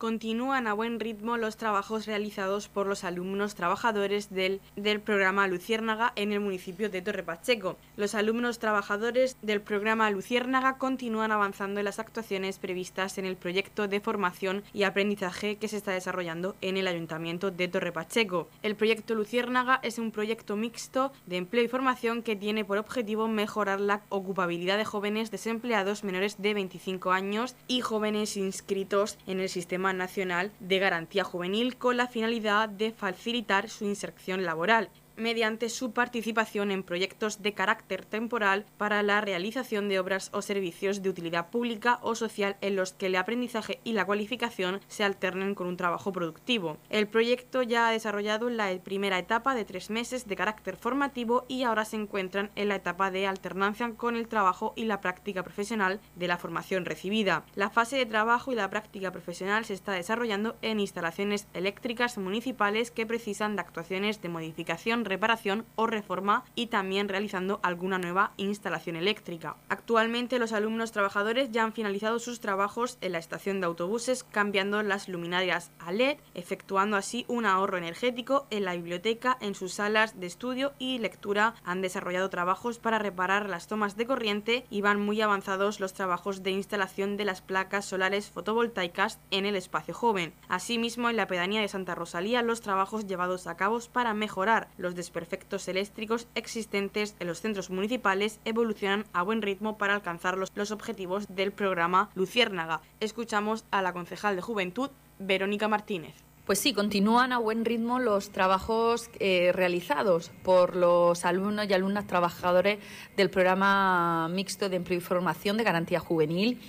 Continúan 0.00 0.66
a 0.66 0.72
buen 0.72 0.98
ritmo 0.98 1.36
los 1.36 1.58
trabajos 1.58 2.06
realizados 2.06 2.68
por 2.68 2.86
los 2.86 3.04
alumnos 3.04 3.54
trabajadores 3.54 4.30
del, 4.30 4.62
del, 4.74 4.98
programa 4.98 5.46
Luciérnaga 5.46 6.14
en 6.16 6.32
el 6.32 6.40
municipio 6.40 6.88
de 6.88 7.02
Torre 7.02 7.22
Pacheco. 7.22 7.76
Los 7.98 8.14
alumnos 8.14 8.58
trabajadores 8.58 9.36
del 9.42 9.60
programa 9.60 10.10
Luciérnaga 10.10 10.78
continúan 10.78 11.32
avanzando 11.32 11.80
en 11.80 11.84
las 11.84 11.98
actuaciones 11.98 12.58
previstas 12.58 13.18
en 13.18 13.26
el 13.26 13.36
proyecto 13.36 13.88
de 13.88 14.00
formación 14.00 14.62
y 14.72 14.84
aprendizaje 14.84 15.56
que 15.56 15.68
se 15.68 15.76
está 15.76 15.92
desarrollando 15.92 16.56
en 16.62 16.78
el 16.78 16.88
Ayuntamiento 16.88 17.50
de 17.50 17.68
Torre 17.68 17.92
Pacheco. 17.92 18.48
El 18.62 18.76
proyecto 18.76 19.14
Luciérnaga 19.14 19.80
es 19.82 19.98
un 19.98 20.12
proyecto 20.12 20.56
mixto 20.56 21.12
de 21.26 21.36
empleo 21.36 21.62
y 21.62 21.68
formación 21.68 22.22
que 22.22 22.36
tiene 22.36 22.64
por 22.64 22.78
objetivo 22.78 23.28
mejorar 23.28 23.80
la 23.80 24.00
ocupabilidad 24.08 24.78
de 24.78 24.86
jóvenes 24.86 25.30
desempleados 25.30 26.04
menores 26.04 26.40
de 26.40 26.54
25 26.54 27.12
años 27.12 27.54
y 27.68 27.82
jóvenes 27.82 28.38
inscritos 28.38 29.18
en 29.26 29.40
el 29.40 29.50
sistema 29.50 29.89
Nacional 29.92 30.52
de 30.60 30.78
Garantía 30.78 31.24
Juvenil 31.24 31.76
con 31.76 31.96
la 31.96 32.06
finalidad 32.06 32.68
de 32.68 32.92
facilitar 32.92 33.68
su 33.68 33.84
inserción 33.84 34.44
laboral 34.44 34.90
mediante 35.20 35.68
su 35.68 35.92
participación 35.92 36.70
en 36.70 36.82
proyectos 36.82 37.42
de 37.42 37.54
carácter 37.54 38.04
temporal 38.04 38.66
para 38.76 39.02
la 39.02 39.20
realización 39.20 39.88
de 39.88 39.98
obras 40.00 40.30
o 40.32 40.42
servicios 40.42 41.02
de 41.02 41.10
utilidad 41.10 41.50
pública 41.50 41.98
o 42.02 42.14
social 42.14 42.56
en 42.60 42.76
los 42.76 42.92
que 42.92 43.06
el 43.06 43.16
aprendizaje 43.16 43.80
y 43.84 43.92
la 43.92 44.04
cualificación 44.04 44.80
se 44.88 45.04
alternen 45.04 45.54
con 45.54 45.66
un 45.66 45.76
trabajo 45.76 46.12
productivo. 46.12 46.78
El 46.88 47.06
proyecto 47.06 47.62
ya 47.62 47.88
ha 47.88 47.92
desarrollado 47.92 48.50
la 48.50 48.70
primera 48.82 49.18
etapa 49.18 49.54
de 49.54 49.64
tres 49.64 49.90
meses 49.90 50.26
de 50.26 50.36
carácter 50.36 50.76
formativo 50.76 51.44
y 51.48 51.62
ahora 51.62 51.84
se 51.84 51.96
encuentran 51.96 52.50
en 52.56 52.68
la 52.68 52.76
etapa 52.76 53.10
de 53.10 53.26
alternancia 53.26 53.90
con 53.96 54.16
el 54.16 54.28
trabajo 54.28 54.72
y 54.76 54.84
la 54.84 55.00
práctica 55.00 55.42
profesional 55.42 56.00
de 56.16 56.28
la 56.28 56.38
formación 56.38 56.84
recibida. 56.84 57.44
La 57.54 57.70
fase 57.70 57.96
de 57.96 58.06
trabajo 58.06 58.52
y 58.52 58.54
la 58.54 58.70
práctica 58.70 59.10
profesional 59.10 59.64
se 59.64 59.74
está 59.74 59.92
desarrollando 59.92 60.56
en 60.62 60.80
instalaciones 60.80 61.46
eléctricas 61.54 62.18
municipales 62.18 62.90
que 62.90 63.06
precisan 63.06 63.56
de 63.56 63.62
actuaciones 63.62 64.22
de 64.22 64.28
modificación 64.28 65.04
reparación 65.10 65.66
o 65.74 65.86
reforma 65.86 66.44
y 66.54 66.68
también 66.68 67.08
realizando 67.08 67.60
alguna 67.62 67.98
nueva 67.98 68.32
instalación 68.36 68.96
eléctrica. 68.96 69.56
Actualmente 69.68 70.38
los 70.38 70.52
alumnos 70.52 70.92
trabajadores 70.92 71.50
ya 71.50 71.64
han 71.64 71.72
finalizado 71.72 72.18
sus 72.18 72.40
trabajos 72.40 72.96
en 73.00 73.12
la 73.12 73.18
estación 73.18 73.60
de 73.60 73.66
autobuses 73.66 74.24
cambiando 74.24 74.82
las 74.82 75.08
luminarias 75.08 75.72
a 75.80 75.92
LED, 75.92 76.18
efectuando 76.34 76.96
así 76.96 77.24
un 77.28 77.44
ahorro 77.44 77.76
energético 77.76 78.46
en 78.50 78.64
la 78.64 78.74
biblioteca, 78.74 79.36
en 79.40 79.54
sus 79.54 79.74
salas 79.74 80.18
de 80.20 80.26
estudio 80.26 80.72
y 80.78 80.98
lectura. 80.98 81.54
Han 81.64 81.82
desarrollado 81.82 82.30
trabajos 82.30 82.78
para 82.78 83.00
reparar 83.00 83.48
las 83.48 83.66
tomas 83.66 83.96
de 83.96 84.06
corriente 84.06 84.64
y 84.70 84.80
van 84.80 85.00
muy 85.00 85.20
avanzados 85.20 85.80
los 85.80 85.92
trabajos 85.92 86.42
de 86.44 86.52
instalación 86.52 87.16
de 87.16 87.24
las 87.24 87.42
placas 87.42 87.84
solares 87.84 88.30
fotovoltaicas 88.30 89.18
en 89.32 89.44
el 89.44 89.56
espacio 89.56 89.94
joven. 89.94 90.32
Asimismo, 90.48 91.10
en 91.10 91.16
la 91.16 91.26
pedanía 91.26 91.60
de 91.60 91.68
Santa 91.68 91.96
Rosalía 91.96 92.42
los 92.42 92.60
trabajos 92.60 93.06
llevados 93.06 93.48
a 93.48 93.56
cabo 93.56 93.80
para 93.92 94.14
mejorar 94.14 94.68
los 94.76 94.94
desperfectos 95.00 95.66
eléctricos 95.68 96.28
existentes 96.34 97.16
en 97.20 97.26
los 97.26 97.40
centros 97.40 97.70
municipales 97.70 98.38
evolucionan 98.44 99.06
a 99.14 99.22
buen 99.22 99.40
ritmo 99.40 99.78
para 99.78 99.94
alcanzar 99.94 100.36
los, 100.36 100.52
los 100.54 100.70
objetivos 100.70 101.26
del 101.28 101.52
programa 101.52 102.10
Luciérnaga. 102.14 102.82
Escuchamos 103.00 103.64
a 103.70 103.80
la 103.80 103.94
concejal 103.94 104.36
de 104.36 104.42
Juventud, 104.42 104.90
Verónica 105.18 105.68
Martínez. 105.68 106.14
Pues 106.44 106.58
sí, 106.58 106.74
continúan 106.74 107.32
a 107.32 107.38
buen 107.38 107.64
ritmo 107.64 107.98
los 107.98 108.30
trabajos 108.30 109.08
eh, 109.20 109.52
realizados 109.54 110.30
por 110.42 110.74
los 110.74 111.24
alumnos 111.24 111.66
y 111.68 111.72
alumnas 111.72 112.06
trabajadores 112.06 112.78
del 113.16 113.30
programa 113.30 114.28
mixto 114.28 114.68
de 114.68 114.76
empleo 114.76 114.98
y 114.98 115.00
formación 115.00 115.56
de 115.56 115.64
garantía 115.64 116.00
juvenil 116.00 116.60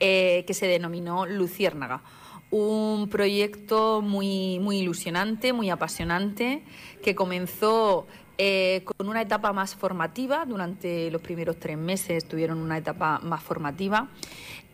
eh, 0.00 0.44
que 0.46 0.54
se 0.54 0.66
denominó 0.66 1.24
Luciérnaga 1.24 2.02
un 2.50 3.08
proyecto 3.10 4.00
muy, 4.00 4.58
muy 4.58 4.78
ilusionante, 4.78 5.52
muy 5.52 5.70
apasionante, 5.70 6.62
que 7.02 7.14
comenzó 7.14 8.06
eh, 8.38 8.82
con 8.84 9.08
una 9.08 9.20
etapa 9.22 9.52
más 9.52 9.74
formativa, 9.74 10.46
durante 10.46 11.10
los 11.10 11.20
primeros 11.20 11.58
tres 11.58 11.76
meses 11.76 12.26
tuvieron 12.26 12.58
una 12.58 12.78
etapa 12.78 13.18
más 13.22 13.42
formativa, 13.42 14.08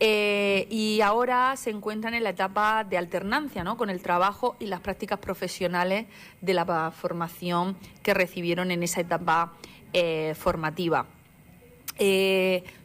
Eh, 0.01 0.67
y 0.71 1.01
ahora 1.03 1.55
se 1.57 1.71
encuentran 1.71 2.15
en 2.15 2.25
la 2.25 2.31
etapa 2.31 2.83
de 2.83 2.99
alternancia 2.99 3.63
¿no? 3.63 3.77
con 3.77 3.91
el 3.91 4.01
trabajo 4.01 4.57
y 4.59 4.67
las 4.67 4.81
prácticas 4.81 5.21
profesionales 5.21 6.07
de 6.41 6.53
la 6.53 6.91
formación 6.91 7.77
que 8.03 8.13
recibieron 8.13 8.73
en 8.73 8.83
esa 8.83 9.01
etapa 9.01 9.53
eh, 9.93 10.35
formativa. 10.35 11.07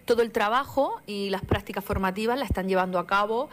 Todo 0.05 0.21
el 0.21 0.31
trabajo 0.31 1.01
y 1.07 1.31
las 1.31 1.41
prácticas 1.41 1.83
formativas 1.83 2.37
la 2.37 2.45
están 2.45 2.67
llevando 2.67 2.99
a 2.99 3.05
cabo 3.07 3.49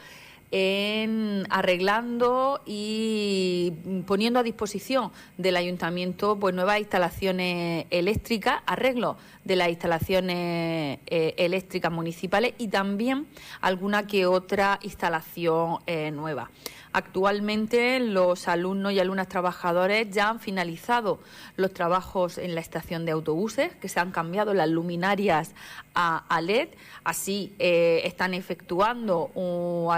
en 0.51 1.47
arreglando 1.51 2.61
y 2.67 3.73
poniendo 4.07 4.41
a 4.41 4.43
disposición 4.43 5.11
del 5.37 5.57
ayuntamiento 5.57 6.37
pues 6.39 6.55
nuevas 6.55 6.79
instalaciones 6.79 7.87
eléctricas, 7.91 8.63
arreglo 8.67 9.17
de 9.45 9.57
las 9.57 9.69
instalaciones 9.69 10.99
eh, 11.07 11.35
eléctricas 11.37 11.93
municipales 11.93 12.55
y 12.59 12.69
también 12.69 13.27
alguna 13.61 14.07
que 14.07 14.27
otra 14.27 14.79
instalación 14.83 15.79
eh, 15.87 16.11
nueva. 16.11 16.51
Actualmente 16.97 18.01
los 18.01 18.49
alumnos 18.49 18.91
y 18.91 19.01
alumnas 19.01 19.29
trabajadores 19.29 20.09
ya 20.11 20.31
han 20.31 20.41
finalizado 20.41 21.21
los 21.57 21.75
trabajos 21.75 22.39
en 22.39 22.55
la 22.55 22.63
estación 22.63 23.05
de 23.05 23.13
autobuses, 23.13 23.75
que 23.75 23.91
se 23.91 24.01
han 24.01 24.13
cambiado 24.13 24.55
las 24.55 24.71
luminarias 24.71 25.53
a, 25.95 26.41
LED. 26.41 26.69
Así 27.05 27.55
eh, 27.59 28.01
están 28.05 28.33
efectuando 28.33 29.31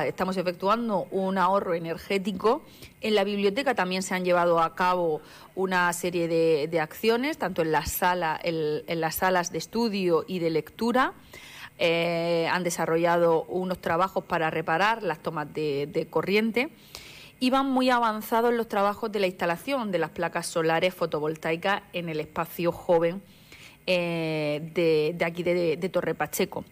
estamos 0.06 0.36
efectuando 0.38 1.06
un 1.12 1.38
ahorro 1.38 1.74
energético. 1.74 2.62
En 3.00 3.14
la 3.14 3.22
biblioteca 3.22 3.76
también 3.76 4.02
se 4.02 4.16
han 4.16 4.24
llevado 4.24 4.58
a 4.58 4.74
cabo 4.74 5.20
una 5.54 5.92
serie 5.92 6.26
de, 6.26 6.80
acciones, 6.80 7.38
tanto 7.38 7.62
en, 7.62 7.70
la 7.70 7.86
sala, 7.86 8.40
en 8.42 9.00
las 9.00 9.14
salas 9.14 9.52
de 9.52 9.58
estudio 9.58 10.24
y 10.26 10.40
de 10.40 10.50
lectura. 10.50 11.14
Eh, 11.80 12.48
han 12.50 12.64
desarrollado 12.64 13.44
unos 13.44 13.78
trabajos 13.78 14.24
para 14.24 14.50
reparar 14.50 15.02
las 15.04 15.22
tomas 15.22 15.52
de, 15.54 16.06
corriente 16.10 16.70
y 17.38 17.50
van 17.50 17.66
muy 17.66 17.88
avanzados 17.88 18.52
los 18.52 18.66
trabajos 18.66 19.12
de 19.12 19.20
la 19.20 19.28
instalación 19.28 19.92
de 19.92 19.98
las 19.98 20.10
placas 20.10 20.48
solares 20.48 20.92
fotovoltaicas 20.92 21.82
en 21.92 22.08
el 22.08 22.18
espacio 22.18 22.72
joven 22.72 23.22
eh, 23.86 24.72
de, 24.74 25.24
aquí 25.24 25.44
de, 25.44 25.88
Torre 25.88 26.16
Pacheco. 26.16 26.64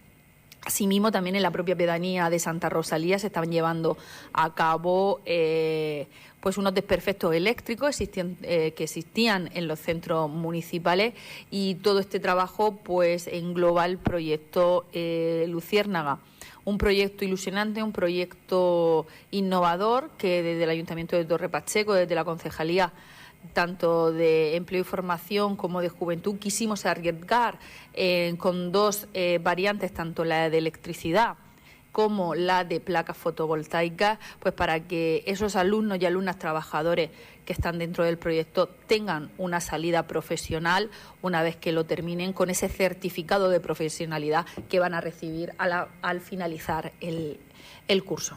Asimismo, 0.66 1.12
también 1.12 1.36
en 1.36 1.42
la 1.42 1.52
propia 1.52 1.76
pedanía 1.76 2.28
de 2.28 2.40
Santa 2.40 2.68
Rosalía 2.68 3.20
se 3.20 3.28
están 3.28 3.52
llevando 3.52 3.96
a 4.32 4.52
cabo 4.52 5.20
eh, 5.24 6.08
pues 6.40 6.58
unos 6.58 6.74
desperfectos 6.74 7.32
eléctricos 7.32 8.00
eh, 8.00 8.74
que 8.76 8.82
existían 8.82 9.48
en 9.54 9.68
los 9.68 9.78
centros 9.78 10.28
municipales 10.28 11.14
y 11.52 11.76
todo 11.76 12.00
este 12.00 12.18
trabajo 12.18 12.72
pues 12.82 13.28
engloba 13.28 13.86
el 13.86 13.98
proyecto 13.98 14.86
eh, 14.92 15.46
Luciérnaga. 15.48 16.18
Un 16.64 16.78
proyecto 16.78 17.24
ilusionante, 17.24 17.84
un 17.84 17.92
proyecto 17.92 19.06
innovador 19.30 20.10
que 20.18 20.42
desde 20.42 20.64
el 20.64 20.70
Ayuntamiento 20.70 21.14
de 21.14 21.24
Torre 21.24 21.48
Pacheco, 21.48 21.94
desde 21.94 22.16
la 22.16 22.24
Concejalía 22.24 22.92
tanto 23.52 24.12
de 24.12 24.56
empleo 24.56 24.82
y 24.82 24.84
formación 24.84 25.56
como 25.56 25.80
de 25.80 25.88
juventud, 25.88 26.38
quisimos 26.38 26.86
arriesgar 26.86 27.58
eh, 27.94 28.34
con 28.38 28.72
dos 28.72 29.08
variantes, 29.40 29.92
tanto 29.92 30.24
la 30.24 30.50
de 30.50 30.58
electricidad 30.58 31.36
como 31.96 32.34
la 32.34 32.64
de 32.64 32.78
placas 32.78 33.16
fotovoltaicas, 33.16 34.18
pues 34.38 34.52
para 34.52 34.80
que 34.80 35.24
esos 35.26 35.56
alumnos 35.56 35.98
y 35.98 36.04
alumnas 36.04 36.38
trabajadores 36.38 37.08
que 37.46 37.54
están 37.54 37.78
dentro 37.78 38.04
del 38.04 38.18
proyecto 38.18 38.68
tengan 38.86 39.30
una 39.38 39.62
salida 39.62 40.06
profesional 40.06 40.90
una 41.22 41.42
vez 41.42 41.56
que 41.56 41.72
lo 41.72 41.86
terminen 41.86 42.34
con 42.34 42.50
ese 42.50 42.68
certificado 42.68 43.48
de 43.48 43.60
profesionalidad 43.60 44.44
que 44.68 44.78
van 44.78 44.92
a 44.92 45.00
recibir 45.00 45.54
al 45.56 46.20
finalizar 46.20 46.92
el 47.00 48.04
curso. 48.04 48.36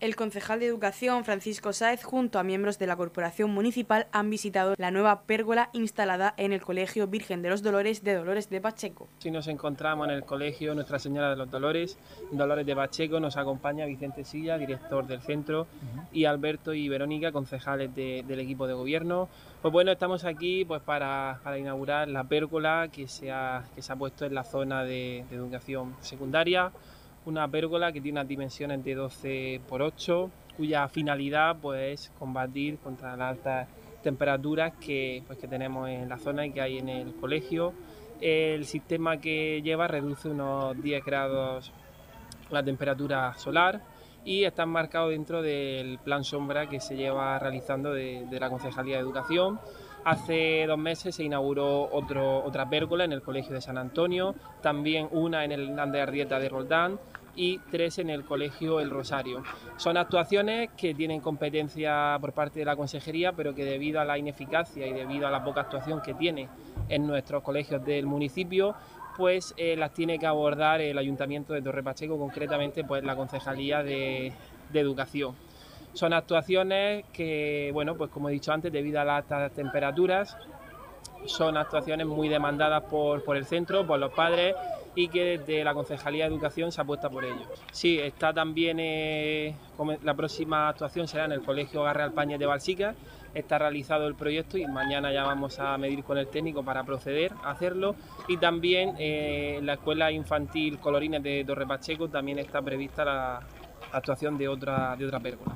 El 0.00 0.16
concejal 0.16 0.60
de 0.60 0.66
Educación, 0.66 1.24
Francisco 1.24 1.72
Sáez, 1.72 2.02
junto 2.02 2.38
a 2.38 2.42
miembros 2.42 2.78
de 2.78 2.86
la 2.86 2.96
Corporación 2.96 3.50
Municipal, 3.50 4.08
han 4.10 4.28
visitado 4.28 4.74
la 4.76 4.90
nueva 4.90 5.22
pérgola 5.22 5.70
instalada 5.72 6.34
en 6.36 6.52
el 6.52 6.60
Colegio 6.60 7.06
Virgen 7.06 7.42
de 7.42 7.50
los 7.50 7.62
Dolores 7.62 8.02
de 8.02 8.14
Dolores 8.14 8.50
de 8.50 8.60
Pacheco. 8.60 9.08
Si 9.18 9.30
nos 9.30 9.46
encontramos 9.46 10.08
en 10.08 10.14
el 10.14 10.24
Colegio 10.24 10.74
Nuestra 10.74 10.98
Señora 10.98 11.30
de 11.30 11.36
los 11.36 11.50
Dolores, 11.50 11.96
Dolores 12.32 12.66
de 12.66 12.74
Pacheco, 12.74 13.20
nos 13.20 13.36
acompaña 13.36 13.86
Vicente 13.86 14.24
Silla, 14.24 14.58
director 14.58 15.06
del 15.06 15.22
centro, 15.22 15.68
y 16.12 16.24
Alberto 16.24 16.74
y 16.74 16.88
Verónica, 16.88 17.30
concejales 17.30 17.94
del 17.94 18.40
equipo 18.40 18.66
de 18.66 18.74
gobierno. 18.74 19.28
Pues 19.62 19.72
bueno, 19.72 19.92
estamos 19.92 20.24
aquí 20.24 20.64
pues 20.64 20.82
para, 20.82 21.40
inaugurar 21.58 22.08
la 22.08 22.24
pérgola 22.24 22.88
que 22.92 23.06
se, 23.06 23.30
ha, 23.30 23.64
que 23.74 23.80
se 23.80 23.92
ha 23.92 23.96
puesto 23.96 24.26
en 24.26 24.34
la 24.34 24.44
zona 24.44 24.82
de 24.82 25.20
educación 25.30 25.94
secundaria 26.00 26.72
una 27.26 27.48
pérgola 27.48 27.92
que 27.92 28.00
tiene 28.00 28.20
unas 28.20 28.28
dimensiones 28.28 28.84
de 28.84 28.94
12 28.94 29.60
por 29.68 29.82
8, 29.82 30.30
cuya 30.56 30.88
finalidad 30.88 31.56
pues, 31.60 32.00
es 32.00 32.12
combatir 32.18 32.78
contra 32.78 33.16
las 33.16 33.36
altas 33.36 33.68
temperaturas 34.02 34.74
que, 34.80 35.22
pues, 35.26 35.38
que 35.38 35.48
tenemos 35.48 35.88
en 35.88 36.08
la 36.08 36.18
zona 36.18 36.46
y 36.46 36.52
que 36.52 36.60
hay 36.60 36.78
en 36.78 36.88
el 36.88 37.14
colegio. 37.14 37.72
El 38.20 38.64
sistema 38.64 39.20
que 39.20 39.60
lleva 39.62 39.88
reduce 39.88 40.28
unos 40.28 40.80
10 40.80 41.04
grados 41.04 41.72
la 42.50 42.62
temperatura 42.62 43.34
solar 43.34 43.80
y 44.24 44.44
está 44.44 44.64
marcado 44.64 45.08
dentro 45.10 45.42
del 45.42 45.98
plan 45.98 46.24
sombra 46.24 46.68
que 46.68 46.80
se 46.80 46.96
lleva 46.96 47.38
realizando 47.38 47.92
de, 47.92 48.26
la 48.30 48.48
Concejalía 48.48 48.96
de 48.96 49.02
Educación. 49.02 49.60
Hace 50.04 50.66
dos 50.66 50.78
meses 50.78 51.14
se 51.14 51.24
inauguró 51.24 51.88
otro, 51.90 52.44
otra 52.44 52.68
pérgola 52.68 53.04
en 53.04 53.12
el 53.12 53.22
Colegio 53.22 53.54
de 53.54 53.60
San 53.60 53.78
Antonio, 53.78 54.34
también 54.62 55.08
una 55.10 55.44
en 55.44 55.52
el 55.52 55.70
Hernández 55.70 56.02
Arrieta 56.02 56.38
de 56.38 56.48
Roldán 56.48 56.98
y 57.36 57.58
tres 57.70 57.98
en 57.98 58.10
el 58.10 58.24
Colegio 58.24 58.80
El 58.80 58.90
Rosario. 58.90 59.42
Son 59.76 59.96
actuaciones 59.96 60.70
que 60.76 60.94
tienen 60.94 61.20
competencia 61.20 62.18
por 62.20 62.32
parte 62.32 62.58
de 62.58 62.64
la 62.64 62.76
Consejería, 62.76 63.32
pero 63.32 63.54
que 63.54 63.64
debido 63.64 64.00
a 64.00 64.04
la 64.04 64.18
ineficacia 64.18 64.86
y 64.86 64.92
debido 64.92 65.26
a 65.26 65.30
la 65.30 65.42
poca 65.42 65.62
actuación 65.62 66.00
que 66.02 66.14
tiene 66.14 66.48
en 66.88 67.06
nuestros 67.06 67.42
colegios 67.42 67.84
del 67.84 68.06
municipio, 68.06 68.74
pues 69.16 69.54
eh, 69.56 69.76
las 69.76 69.92
tiene 69.92 70.18
que 70.18 70.26
abordar 70.26 70.80
el 70.80 70.98
Ayuntamiento 70.98 71.52
de 71.52 71.62
Torre 71.62 71.82
Pacheco, 71.82 72.18
concretamente 72.18 72.84
pues 72.84 73.04
la 73.04 73.16
Concejalía 73.16 73.82
de, 73.82 74.32
Educación. 74.72 75.36
Son 75.94 76.12
actuaciones 76.12 77.04
que, 77.12 77.70
bueno, 77.72 77.96
pues 77.96 78.10
como 78.10 78.28
he 78.28 78.32
dicho 78.32 78.52
antes, 78.52 78.72
debido 78.72 79.00
a 79.00 79.04
las 79.04 79.30
altas 79.30 79.52
temperaturas, 79.52 80.36
son 81.26 81.56
actuaciones 81.56 82.06
muy 82.06 82.28
demandadas 82.28 82.82
por, 82.84 83.24
por 83.24 83.36
el 83.36 83.46
centro, 83.46 83.86
por 83.86 83.98
los 83.98 84.12
padres 84.12 84.54
y 84.94 85.08
que 85.08 85.38
desde 85.38 85.64
la 85.64 85.74
Concejalía 85.74 86.24
de 86.24 86.30
Educación 86.30 86.70
se 86.70 86.80
apuesta 86.80 87.08
por 87.08 87.24
ello. 87.24 87.46
Sí, 87.72 87.98
está 87.98 88.32
también, 88.32 88.78
eh, 88.80 89.54
la 90.02 90.14
próxima 90.14 90.68
actuación 90.68 91.08
será 91.08 91.24
en 91.24 91.32
el 91.32 91.42
Colegio 91.42 91.82
Garre 91.82 92.02
Alpañez 92.02 92.38
de 92.38 92.46
Balsica, 92.46 92.94
está 93.34 93.58
realizado 93.58 94.06
el 94.06 94.14
proyecto 94.14 94.56
y 94.58 94.66
mañana 94.66 95.12
ya 95.12 95.24
vamos 95.24 95.58
a 95.58 95.76
medir 95.78 96.04
con 96.04 96.18
el 96.18 96.28
técnico 96.28 96.64
para 96.64 96.84
proceder 96.84 97.32
a 97.42 97.50
hacerlo 97.50 97.96
y 98.28 98.36
también 98.36 98.94
eh, 98.98 99.56
en 99.58 99.66
la 99.66 99.74
Escuela 99.74 100.12
Infantil 100.12 100.78
Colorines 100.78 101.22
de 101.22 101.44
Torre 101.44 101.66
Pacheco 101.66 102.08
también 102.08 102.38
está 102.38 102.62
prevista 102.62 103.04
la 103.04 103.40
actuación 103.92 104.38
de 104.38 104.48
otra, 104.48 104.94
de 104.96 105.06
otra 105.06 105.18
pérgola. 105.18 105.54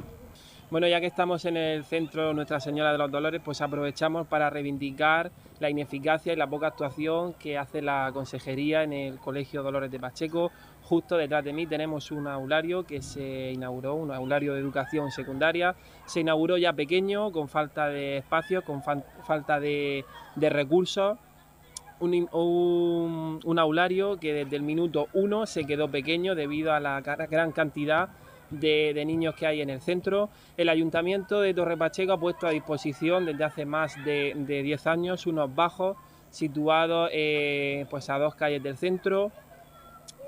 Bueno, 0.70 0.86
ya 0.86 1.00
que 1.00 1.06
estamos 1.06 1.46
en 1.46 1.56
el 1.56 1.82
centro 1.82 2.34
Nuestra 2.34 2.60
Señora 2.60 2.92
de 2.92 2.98
los 2.98 3.10
Dolores, 3.10 3.40
pues 3.42 3.62
aprovechamos 3.62 4.26
para 4.26 4.50
reivindicar 4.50 5.30
la 5.60 5.70
ineficacia 5.70 6.34
y 6.34 6.36
la 6.36 6.46
poca 6.46 6.66
actuación 6.66 7.32
que 7.32 7.56
hace 7.56 7.80
la 7.80 8.10
consejería 8.12 8.82
en 8.82 8.92
el 8.92 9.18
Colegio 9.18 9.62
Dolores 9.62 9.90
de 9.90 9.98
Pacheco. 9.98 10.52
Justo 10.82 11.16
detrás 11.16 11.42
de 11.42 11.54
mí 11.54 11.66
tenemos 11.66 12.10
un 12.10 12.26
aulario 12.26 12.84
que 12.84 13.00
se 13.00 13.52
inauguró, 13.52 13.94
un 13.94 14.10
aulario 14.10 14.52
de 14.52 14.60
educación 14.60 15.10
secundaria. 15.10 15.74
Se 16.04 16.20
inauguró 16.20 16.58
ya 16.58 16.74
pequeño, 16.74 17.32
con 17.32 17.48
falta 17.48 17.88
de 17.88 18.18
espacio, 18.18 18.62
con 18.62 18.82
falta 18.82 19.58
de, 19.60 20.04
recursos. 20.36 21.16
Un, 21.98 22.28
un, 23.42 23.58
aulario 23.58 24.18
que 24.20 24.34
desde 24.34 24.56
el 24.56 24.62
minuto 24.62 25.08
uno 25.14 25.46
se 25.46 25.64
quedó 25.64 25.90
pequeño 25.90 26.34
debido 26.34 26.74
a 26.74 26.78
la 26.78 27.00
gran 27.00 27.52
cantidad 27.52 28.10
de, 28.50 29.04
niños 29.04 29.34
que 29.34 29.46
hay 29.46 29.60
en 29.60 29.70
el 29.70 29.80
centro. 29.80 30.30
El 30.56 30.68
Ayuntamiento 30.68 31.40
de 31.40 31.54
Torre 31.54 31.76
Pacheco 31.76 32.12
ha 32.12 32.20
puesto 32.20 32.46
a 32.46 32.50
disposición 32.50 33.26
desde 33.26 33.44
hace 33.44 33.64
más 33.64 34.02
de, 34.04 34.34
10 34.46 34.86
años 34.86 35.26
unos 35.26 35.54
bajos 35.54 35.96
situados 36.30 37.10
eh, 37.12 37.86
pues 37.88 38.10
a 38.10 38.18
dos 38.18 38.34
calles 38.34 38.62
del 38.62 38.76
centro 38.76 39.32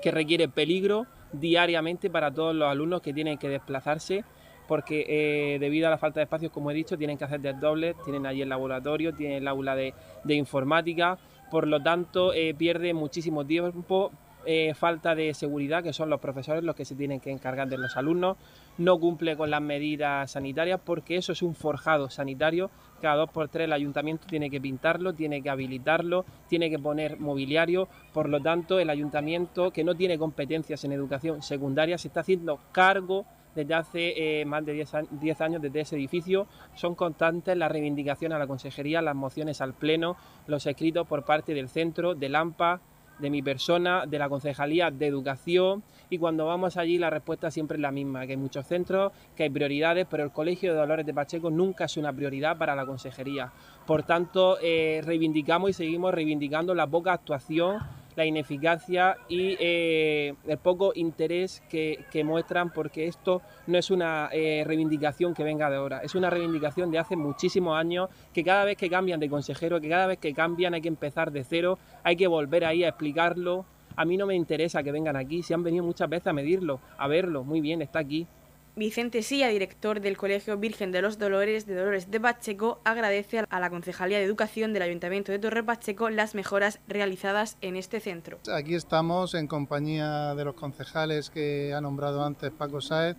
que 0.01 0.09
requiere 0.09 0.47
peligro 0.47 1.05
diariamente 1.31 2.09
para 2.09 2.31
todos 2.31 2.55
los 2.55 2.67
alumnos 2.67 3.01
que 3.01 3.13
tienen 3.13 3.37
que 3.37 3.49
desplazarse 3.49 4.23
porque 4.71 5.05
eh, 5.09 5.59
debido 5.59 5.87
a 5.87 5.89
la 5.89 5.97
falta 5.97 6.21
de 6.21 6.23
espacios, 6.23 6.49
como 6.49 6.71
he 6.71 6.73
dicho, 6.73 6.97
tienen 6.97 7.17
que 7.17 7.25
hacer 7.25 7.41
desdobles, 7.41 7.93
tienen 8.05 8.25
allí 8.25 8.41
el 8.41 8.47
laboratorio, 8.47 9.13
tienen 9.13 9.39
el 9.39 9.47
aula 9.49 9.75
de, 9.75 9.93
informática, 10.29 11.17
por 11.49 11.67
lo 11.67 11.83
tanto 11.83 12.31
eh, 12.33 12.53
pierde 12.57 12.93
muchísimo 12.93 13.45
tiempo 13.45 14.13
eh, 14.45 14.73
falta 14.73 15.15
de 15.15 15.33
seguridad, 15.33 15.83
que 15.83 15.93
son 15.93 16.09
los 16.09 16.19
profesores 16.19 16.63
los 16.63 16.75
que 16.75 16.85
se 16.85 16.95
tienen 16.95 17.19
que 17.19 17.31
encargar 17.31 17.67
de 17.67 17.77
los 17.77 17.97
alumnos, 17.97 18.37
no 18.77 18.99
cumple 18.99 19.37
con 19.37 19.49
las 19.49 19.61
medidas 19.61 20.31
sanitarias 20.31 20.79
porque 20.83 21.17
eso 21.17 21.31
es 21.31 21.41
un 21.41 21.55
forjado 21.55 22.09
sanitario, 22.09 22.71
cada 23.01 23.15
dos 23.15 23.29
por 23.29 23.49
tres 23.49 23.65
el 23.65 23.73
ayuntamiento 23.73 24.27
tiene 24.27 24.49
que 24.49 24.61
pintarlo, 24.61 25.13
tiene 25.13 25.41
que 25.41 25.49
habilitarlo, 25.49 26.25
tiene 26.47 26.69
que 26.69 26.79
poner 26.79 27.19
mobiliario, 27.19 27.87
por 28.13 28.29
lo 28.29 28.39
tanto 28.39 28.79
el 28.79 28.89
ayuntamiento 28.89 29.71
que 29.71 29.83
no 29.83 29.95
tiene 29.95 30.17
competencias 30.17 30.83
en 30.83 30.91
educación 30.91 31.41
secundaria 31.41 31.97
se 31.97 32.07
está 32.07 32.21
haciendo 32.21 32.59
cargo 32.71 33.25
desde 33.55 33.73
hace 33.73 34.41
eh, 34.41 34.45
más 34.45 34.65
de 34.65 34.73
10 34.73 35.41
años 35.41 35.61
desde 35.61 35.81
ese 35.81 35.95
edificio. 35.95 36.47
Son 36.75 36.95
constantes 36.95 37.57
las 37.57 37.71
reivindicaciones 37.71 38.35
a 38.35 38.39
la 38.39 38.47
consejería, 38.47 39.01
las 39.01 39.15
mociones 39.15 39.61
al 39.61 39.73
pleno, 39.73 40.15
los 40.47 40.65
escritos 40.65 41.07
por 41.07 41.25
parte 41.25 41.53
del 41.53 41.69
centro, 41.69 42.15
del 42.15 42.35
AMPA, 42.35 42.81
de 43.21 43.29
mi 43.29 43.41
persona, 43.41 44.05
de 44.05 44.19
la 44.19 44.27
Concejalía 44.27 44.91
de 44.91 45.07
Educación 45.07 45.83
y 46.09 46.17
cuando 46.17 46.45
vamos 46.45 46.75
allí 46.75 46.97
la 46.97 47.09
respuesta 47.09 47.51
siempre 47.51 47.77
es 47.77 47.81
la 47.81 47.91
misma, 47.91 48.25
que 48.25 48.33
hay 48.33 48.37
muchos 48.37 48.67
centros, 48.67 49.13
que 49.35 49.43
hay 49.43 49.49
prioridades, 49.49 50.07
pero 50.09 50.23
el 50.23 50.31
Colegio 50.31 50.73
de 50.73 50.79
Dolores 50.79 51.05
de 51.05 51.13
Pacheco 51.13 51.49
nunca 51.49 51.85
es 51.85 51.95
una 51.97 52.11
prioridad 52.11 52.57
para 52.57 52.75
la 52.75 52.85
Consejería. 52.85 53.51
Por 53.85 54.03
tanto, 54.03 54.57
eh, 54.61 55.01
reivindicamos 55.05 55.69
y 55.69 55.73
seguimos 55.73 56.13
reivindicando 56.13 56.75
la 56.75 56.87
poca 56.87 57.13
actuación 57.13 57.79
la 58.15 58.25
ineficacia 58.25 59.17
y 59.29 59.55
eh, 59.59 60.33
el 60.47 60.57
poco 60.57 60.91
interés 60.95 61.61
que, 61.69 62.05
muestran 62.23 62.71
porque 62.71 63.07
esto 63.07 63.41
no 63.67 63.77
es 63.77 63.89
una 63.89 64.29
eh, 64.31 64.63
reivindicación 64.65 65.33
que 65.33 65.43
venga 65.43 65.69
de 65.69 65.77
ahora, 65.77 65.99
es 65.99 66.13
una 66.13 66.29
reivindicación 66.29 66.91
de 66.91 66.99
hace 66.99 67.15
muchísimos 67.15 67.77
años 67.77 68.09
que 68.33 68.43
cada 68.43 68.63
vez 68.63 68.77
que 68.77 68.89
cambian 68.89 69.19
de 69.19 69.29
consejero, 69.29 69.81
que 69.81 69.89
cada 69.89 70.07
vez 70.07 70.19
que 70.19 70.33
cambian 70.33 70.73
hay 70.73 70.81
que 70.81 70.87
empezar 70.87 71.31
de 71.31 71.43
cero, 71.43 71.79
hay 72.03 72.15
que 72.15 72.27
volver 72.27 72.65
ahí 72.65 72.83
a 72.83 72.89
explicarlo. 72.89 73.65
A 73.95 74.05
mí 74.05 74.17
no 74.17 74.25
me 74.25 74.35
interesa 74.35 74.83
que 74.83 74.91
vengan 74.91 75.15
aquí, 75.15 75.43
si 75.43 75.53
han 75.53 75.63
venido 75.63 75.83
muchas 75.83 76.09
veces 76.09 76.27
a 76.27 76.33
medirlo, 76.33 76.79
a 76.97 77.07
verlo, 77.07 77.43
muy 77.43 77.59
bien, 77.59 77.81
está 77.81 77.99
aquí, 77.99 78.27
Vicente 78.75 79.21
Silla, 79.21 79.49
director 79.49 79.99
del 79.99 80.15
Colegio 80.15 80.57
Virgen 80.57 80.93
de 80.93 81.01
los 81.01 81.19
Dolores 81.19 81.65
de 81.65 81.75
Dolores 81.75 82.09
de 82.09 82.21
Pacheco, 82.21 82.79
agradece 82.85 83.43
a 83.49 83.59
la 83.59 83.69
Concejalía 83.69 84.17
de 84.17 84.23
Educación 84.23 84.71
del 84.71 84.83
Ayuntamiento 84.83 85.33
de 85.33 85.39
Torre 85.39 85.61
Pacheco 85.61 86.09
las 86.09 86.35
mejoras 86.35 86.79
realizadas 86.87 87.57
en 87.59 87.75
este 87.75 87.99
centro. 87.99 88.39
Aquí 88.53 88.75
estamos 88.75 89.33
en 89.33 89.47
compañía 89.47 90.35
de 90.35 90.45
los 90.45 90.55
concejales 90.55 91.29
que 91.29 91.73
ha 91.73 91.81
nombrado 91.81 92.23
antes 92.23 92.49
Paco 92.51 92.79
Sáez 92.79 93.17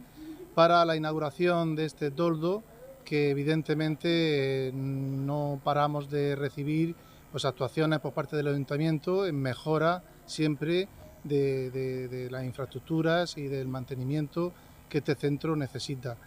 para 0.54 0.86
la 0.86 0.96
inauguración 0.96 1.76
de 1.76 1.84
este 1.84 2.10
toldo 2.10 2.62
que 3.04 3.30
evidentemente 3.30 4.68
eh, 4.68 4.72
no 4.72 5.60
paramos 5.62 6.08
de 6.08 6.34
recibir 6.34 6.94
pues, 7.30 7.44
actuaciones 7.44 8.00
por 8.00 8.14
parte 8.14 8.36
del 8.36 8.48
ayuntamiento 8.48 9.26
en 9.26 9.36
mejora 9.36 10.02
siempre 10.24 10.88
de 11.24 12.28
las 12.30 12.44
infraestructuras 12.44 13.36
y 13.36 13.48
del 13.48 13.68
mantenimiento 13.68 14.52
que 14.92 14.98
este 14.98 15.14
centro 15.14 15.56
necesita. 15.56 16.18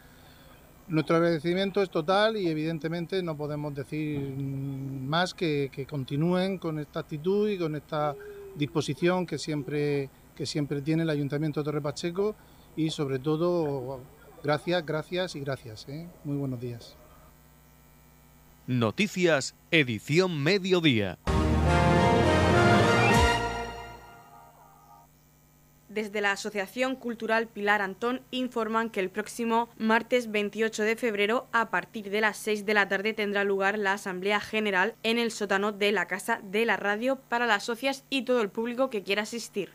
Nuestro 0.88 1.17
agradecimiento 1.17 1.84
es 1.84 1.89
total 1.91 2.36
y 2.36 2.47
evidentemente 2.47 3.21
no 3.21 3.38
podemos 3.38 3.75
decir 3.75 4.19
más 4.19 5.36
que, 5.36 5.69
que 5.71 5.86
continúen 5.86 6.58
con 6.58 6.80
esta 6.80 7.01
actitud 7.01 7.47
y 7.47 7.60
con 7.60 7.75
esta 7.75 8.15
disposición 8.56 9.28
que 9.28 9.38
siempre, 9.38 10.10
que 10.36 10.47
siempre 10.47 10.82
tiene 10.82 11.04
el 11.04 11.12
Ayuntamiento 11.12 11.60
de 11.60 11.65
Torre 11.65 11.82
Pacheco 11.82 12.36
y 12.75 12.89
sobre 12.89 13.19
todo 13.19 14.01
gracias, 14.43 14.84
gracias 14.84 15.36
y 15.36 15.41
gracias. 15.41 15.88
¿eh? 15.88 16.08
Muy 16.23 16.38
buenos 16.38 16.60
días. 16.60 16.95
Noticias, 18.65 19.54
edición 19.69 20.41
mediodía. 20.41 21.19
Desde 25.95 26.19
la 26.19 26.34
Asociación 26.34 26.97
Cultural 26.97 27.47
Pilar 27.47 27.81
Antón 27.81 28.19
informan 28.29 28.89
que 28.89 28.99
el 28.99 29.10
próximo 29.10 29.69
martes 29.77 30.29
28 30.29 30.84
de 30.84 30.97
febrero, 30.97 31.47
a 31.53 31.69
partir 31.69 32.10
de 32.10 32.19
las 32.19 32.36
6 32.36 32.65
de 32.65 32.73
la 32.73 32.89
tarde, 32.89 33.13
tendrá 33.13 33.45
lugar 33.45 33.79
la 33.79 33.93
Asamblea 33.93 34.41
General 34.41 34.93
en 35.03 35.17
el 35.17 35.31
sótano 35.31 35.71
de 35.71 35.93
la 35.93 36.05
Casa 36.05 36.41
de 36.43 36.65
la 36.65 36.75
Radio 36.75 37.15
para 37.29 37.45
las 37.45 37.63
socias 37.63 38.03
y 38.10 38.23
todo 38.23 38.41
el 38.41 38.49
público 38.49 38.89
que 38.89 39.03
quiera 39.03 39.21
asistir. 39.21 39.71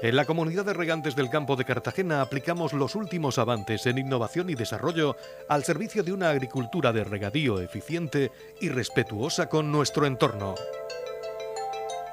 En 0.00 0.14
la 0.14 0.24
comunidad 0.24 0.64
de 0.64 0.74
regantes 0.74 1.16
del 1.16 1.30
campo 1.30 1.56
de 1.56 1.64
Cartagena 1.64 2.20
aplicamos 2.20 2.72
los 2.74 2.94
últimos 2.94 3.38
avances 3.38 3.86
en 3.86 3.98
innovación 3.98 4.50
y 4.50 4.54
desarrollo 4.54 5.16
al 5.48 5.64
servicio 5.64 6.04
de 6.04 6.12
una 6.12 6.30
agricultura 6.30 6.92
de 6.92 7.02
regadío 7.02 7.60
eficiente 7.60 8.30
y 8.60 8.68
respetuosa 8.68 9.48
con 9.48 9.72
nuestro 9.72 10.06
entorno 10.06 10.54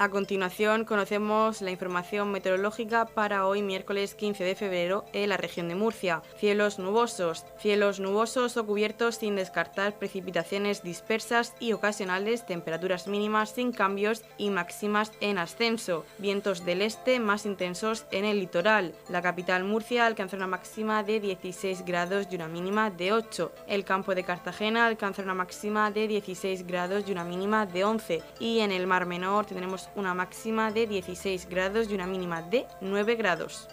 A 0.00 0.10
continuación 0.10 0.84
conocemos 0.84 1.60
la 1.60 1.72
información 1.72 2.30
meteorológica 2.30 3.04
para 3.04 3.48
hoy 3.48 3.62
miércoles 3.62 4.14
15 4.14 4.44
de 4.44 4.54
febrero 4.54 5.04
en 5.12 5.28
la 5.28 5.36
región 5.36 5.66
de 5.68 5.74
Murcia. 5.74 6.22
Cielos 6.36 6.78
nubosos, 6.78 7.44
cielos 7.58 7.98
nubosos 7.98 8.56
o 8.56 8.64
cubiertos 8.64 9.16
sin 9.16 9.34
descartar 9.34 9.98
precipitaciones 9.98 10.84
dispersas 10.84 11.52
y 11.58 11.72
ocasionales, 11.72 12.46
temperaturas 12.46 13.08
mínimas 13.08 13.50
sin 13.50 13.72
cambios 13.72 14.22
y 14.36 14.50
máximas 14.50 15.10
en 15.20 15.36
ascenso. 15.36 16.04
Vientos 16.18 16.64
del 16.64 16.82
este 16.82 17.18
más 17.18 17.44
intensos 17.44 18.06
en 18.12 18.24
el 18.24 18.38
litoral. 18.38 18.94
La 19.08 19.20
capital 19.20 19.64
Murcia 19.64 20.06
alcanza 20.06 20.36
una 20.36 20.46
máxima 20.46 21.02
de 21.02 21.18
16 21.18 21.84
grados 21.84 22.28
y 22.30 22.36
una 22.36 22.46
mínima 22.46 22.90
de 22.90 23.12
8. 23.12 23.50
El 23.66 23.84
campo 23.84 24.14
de 24.14 24.22
Cartagena 24.22 24.86
alcanza 24.86 25.22
una 25.22 25.34
máxima 25.34 25.90
de 25.90 26.06
16 26.06 26.68
grados 26.68 27.02
y 27.08 27.10
una 27.10 27.24
mínima 27.24 27.66
de 27.66 27.82
11. 27.82 28.22
Y 28.38 28.60
en 28.60 28.70
el 28.70 28.86
Mar 28.86 29.04
Menor 29.04 29.46
tendremos 29.46 29.87
una 29.96 30.14
máxima 30.14 30.70
de 30.72 30.86
16 30.86 31.48
grados 31.48 31.90
y 31.90 31.94
una 31.94 32.06
mínima 32.06 32.42
de 32.42 32.66
9 32.80 33.14
grados. 33.16 33.68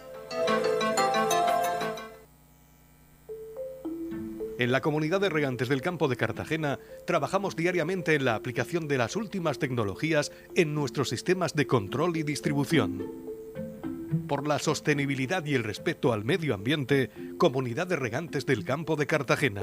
En 4.58 4.72
la 4.72 4.80
comunidad 4.80 5.20
de 5.20 5.28
regantes 5.28 5.68
del 5.68 5.82
campo 5.82 6.08
de 6.08 6.16
Cartagena 6.16 6.78
trabajamos 7.06 7.56
diariamente 7.56 8.14
en 8.14 8.24
la 8.24 8.34
aplicación 8.34 8.88
de 8.88 8.96
las 8.96 9.14
últimas 9.14 9.58
tecnologías 9.58 10.32
en 10.54 10.74
nuestros 10.74 11.10
sistemas 11.10 11.54
de 11.54 11.66
control 11.66 12.16
y 12.16 12.22
distribución. 12.22 13.04
Por 14.26 14.48
la 14.48 14.58
sostenibilidad 14.58 15.44
y 15.44 15.54
el 15.54 15.62
respeto 15.62 16.12
al 16.12 16.24
medio 16.24 16.54
ambiente, 16.54 17.10
Comunidad 17.36 17.86
de 17.86 17.96
Regantes 17.96 18.46
del 18.46 18.64
Campo 18.64 18.96
de 18.96 19.06
Cartagena. 19.06 19.62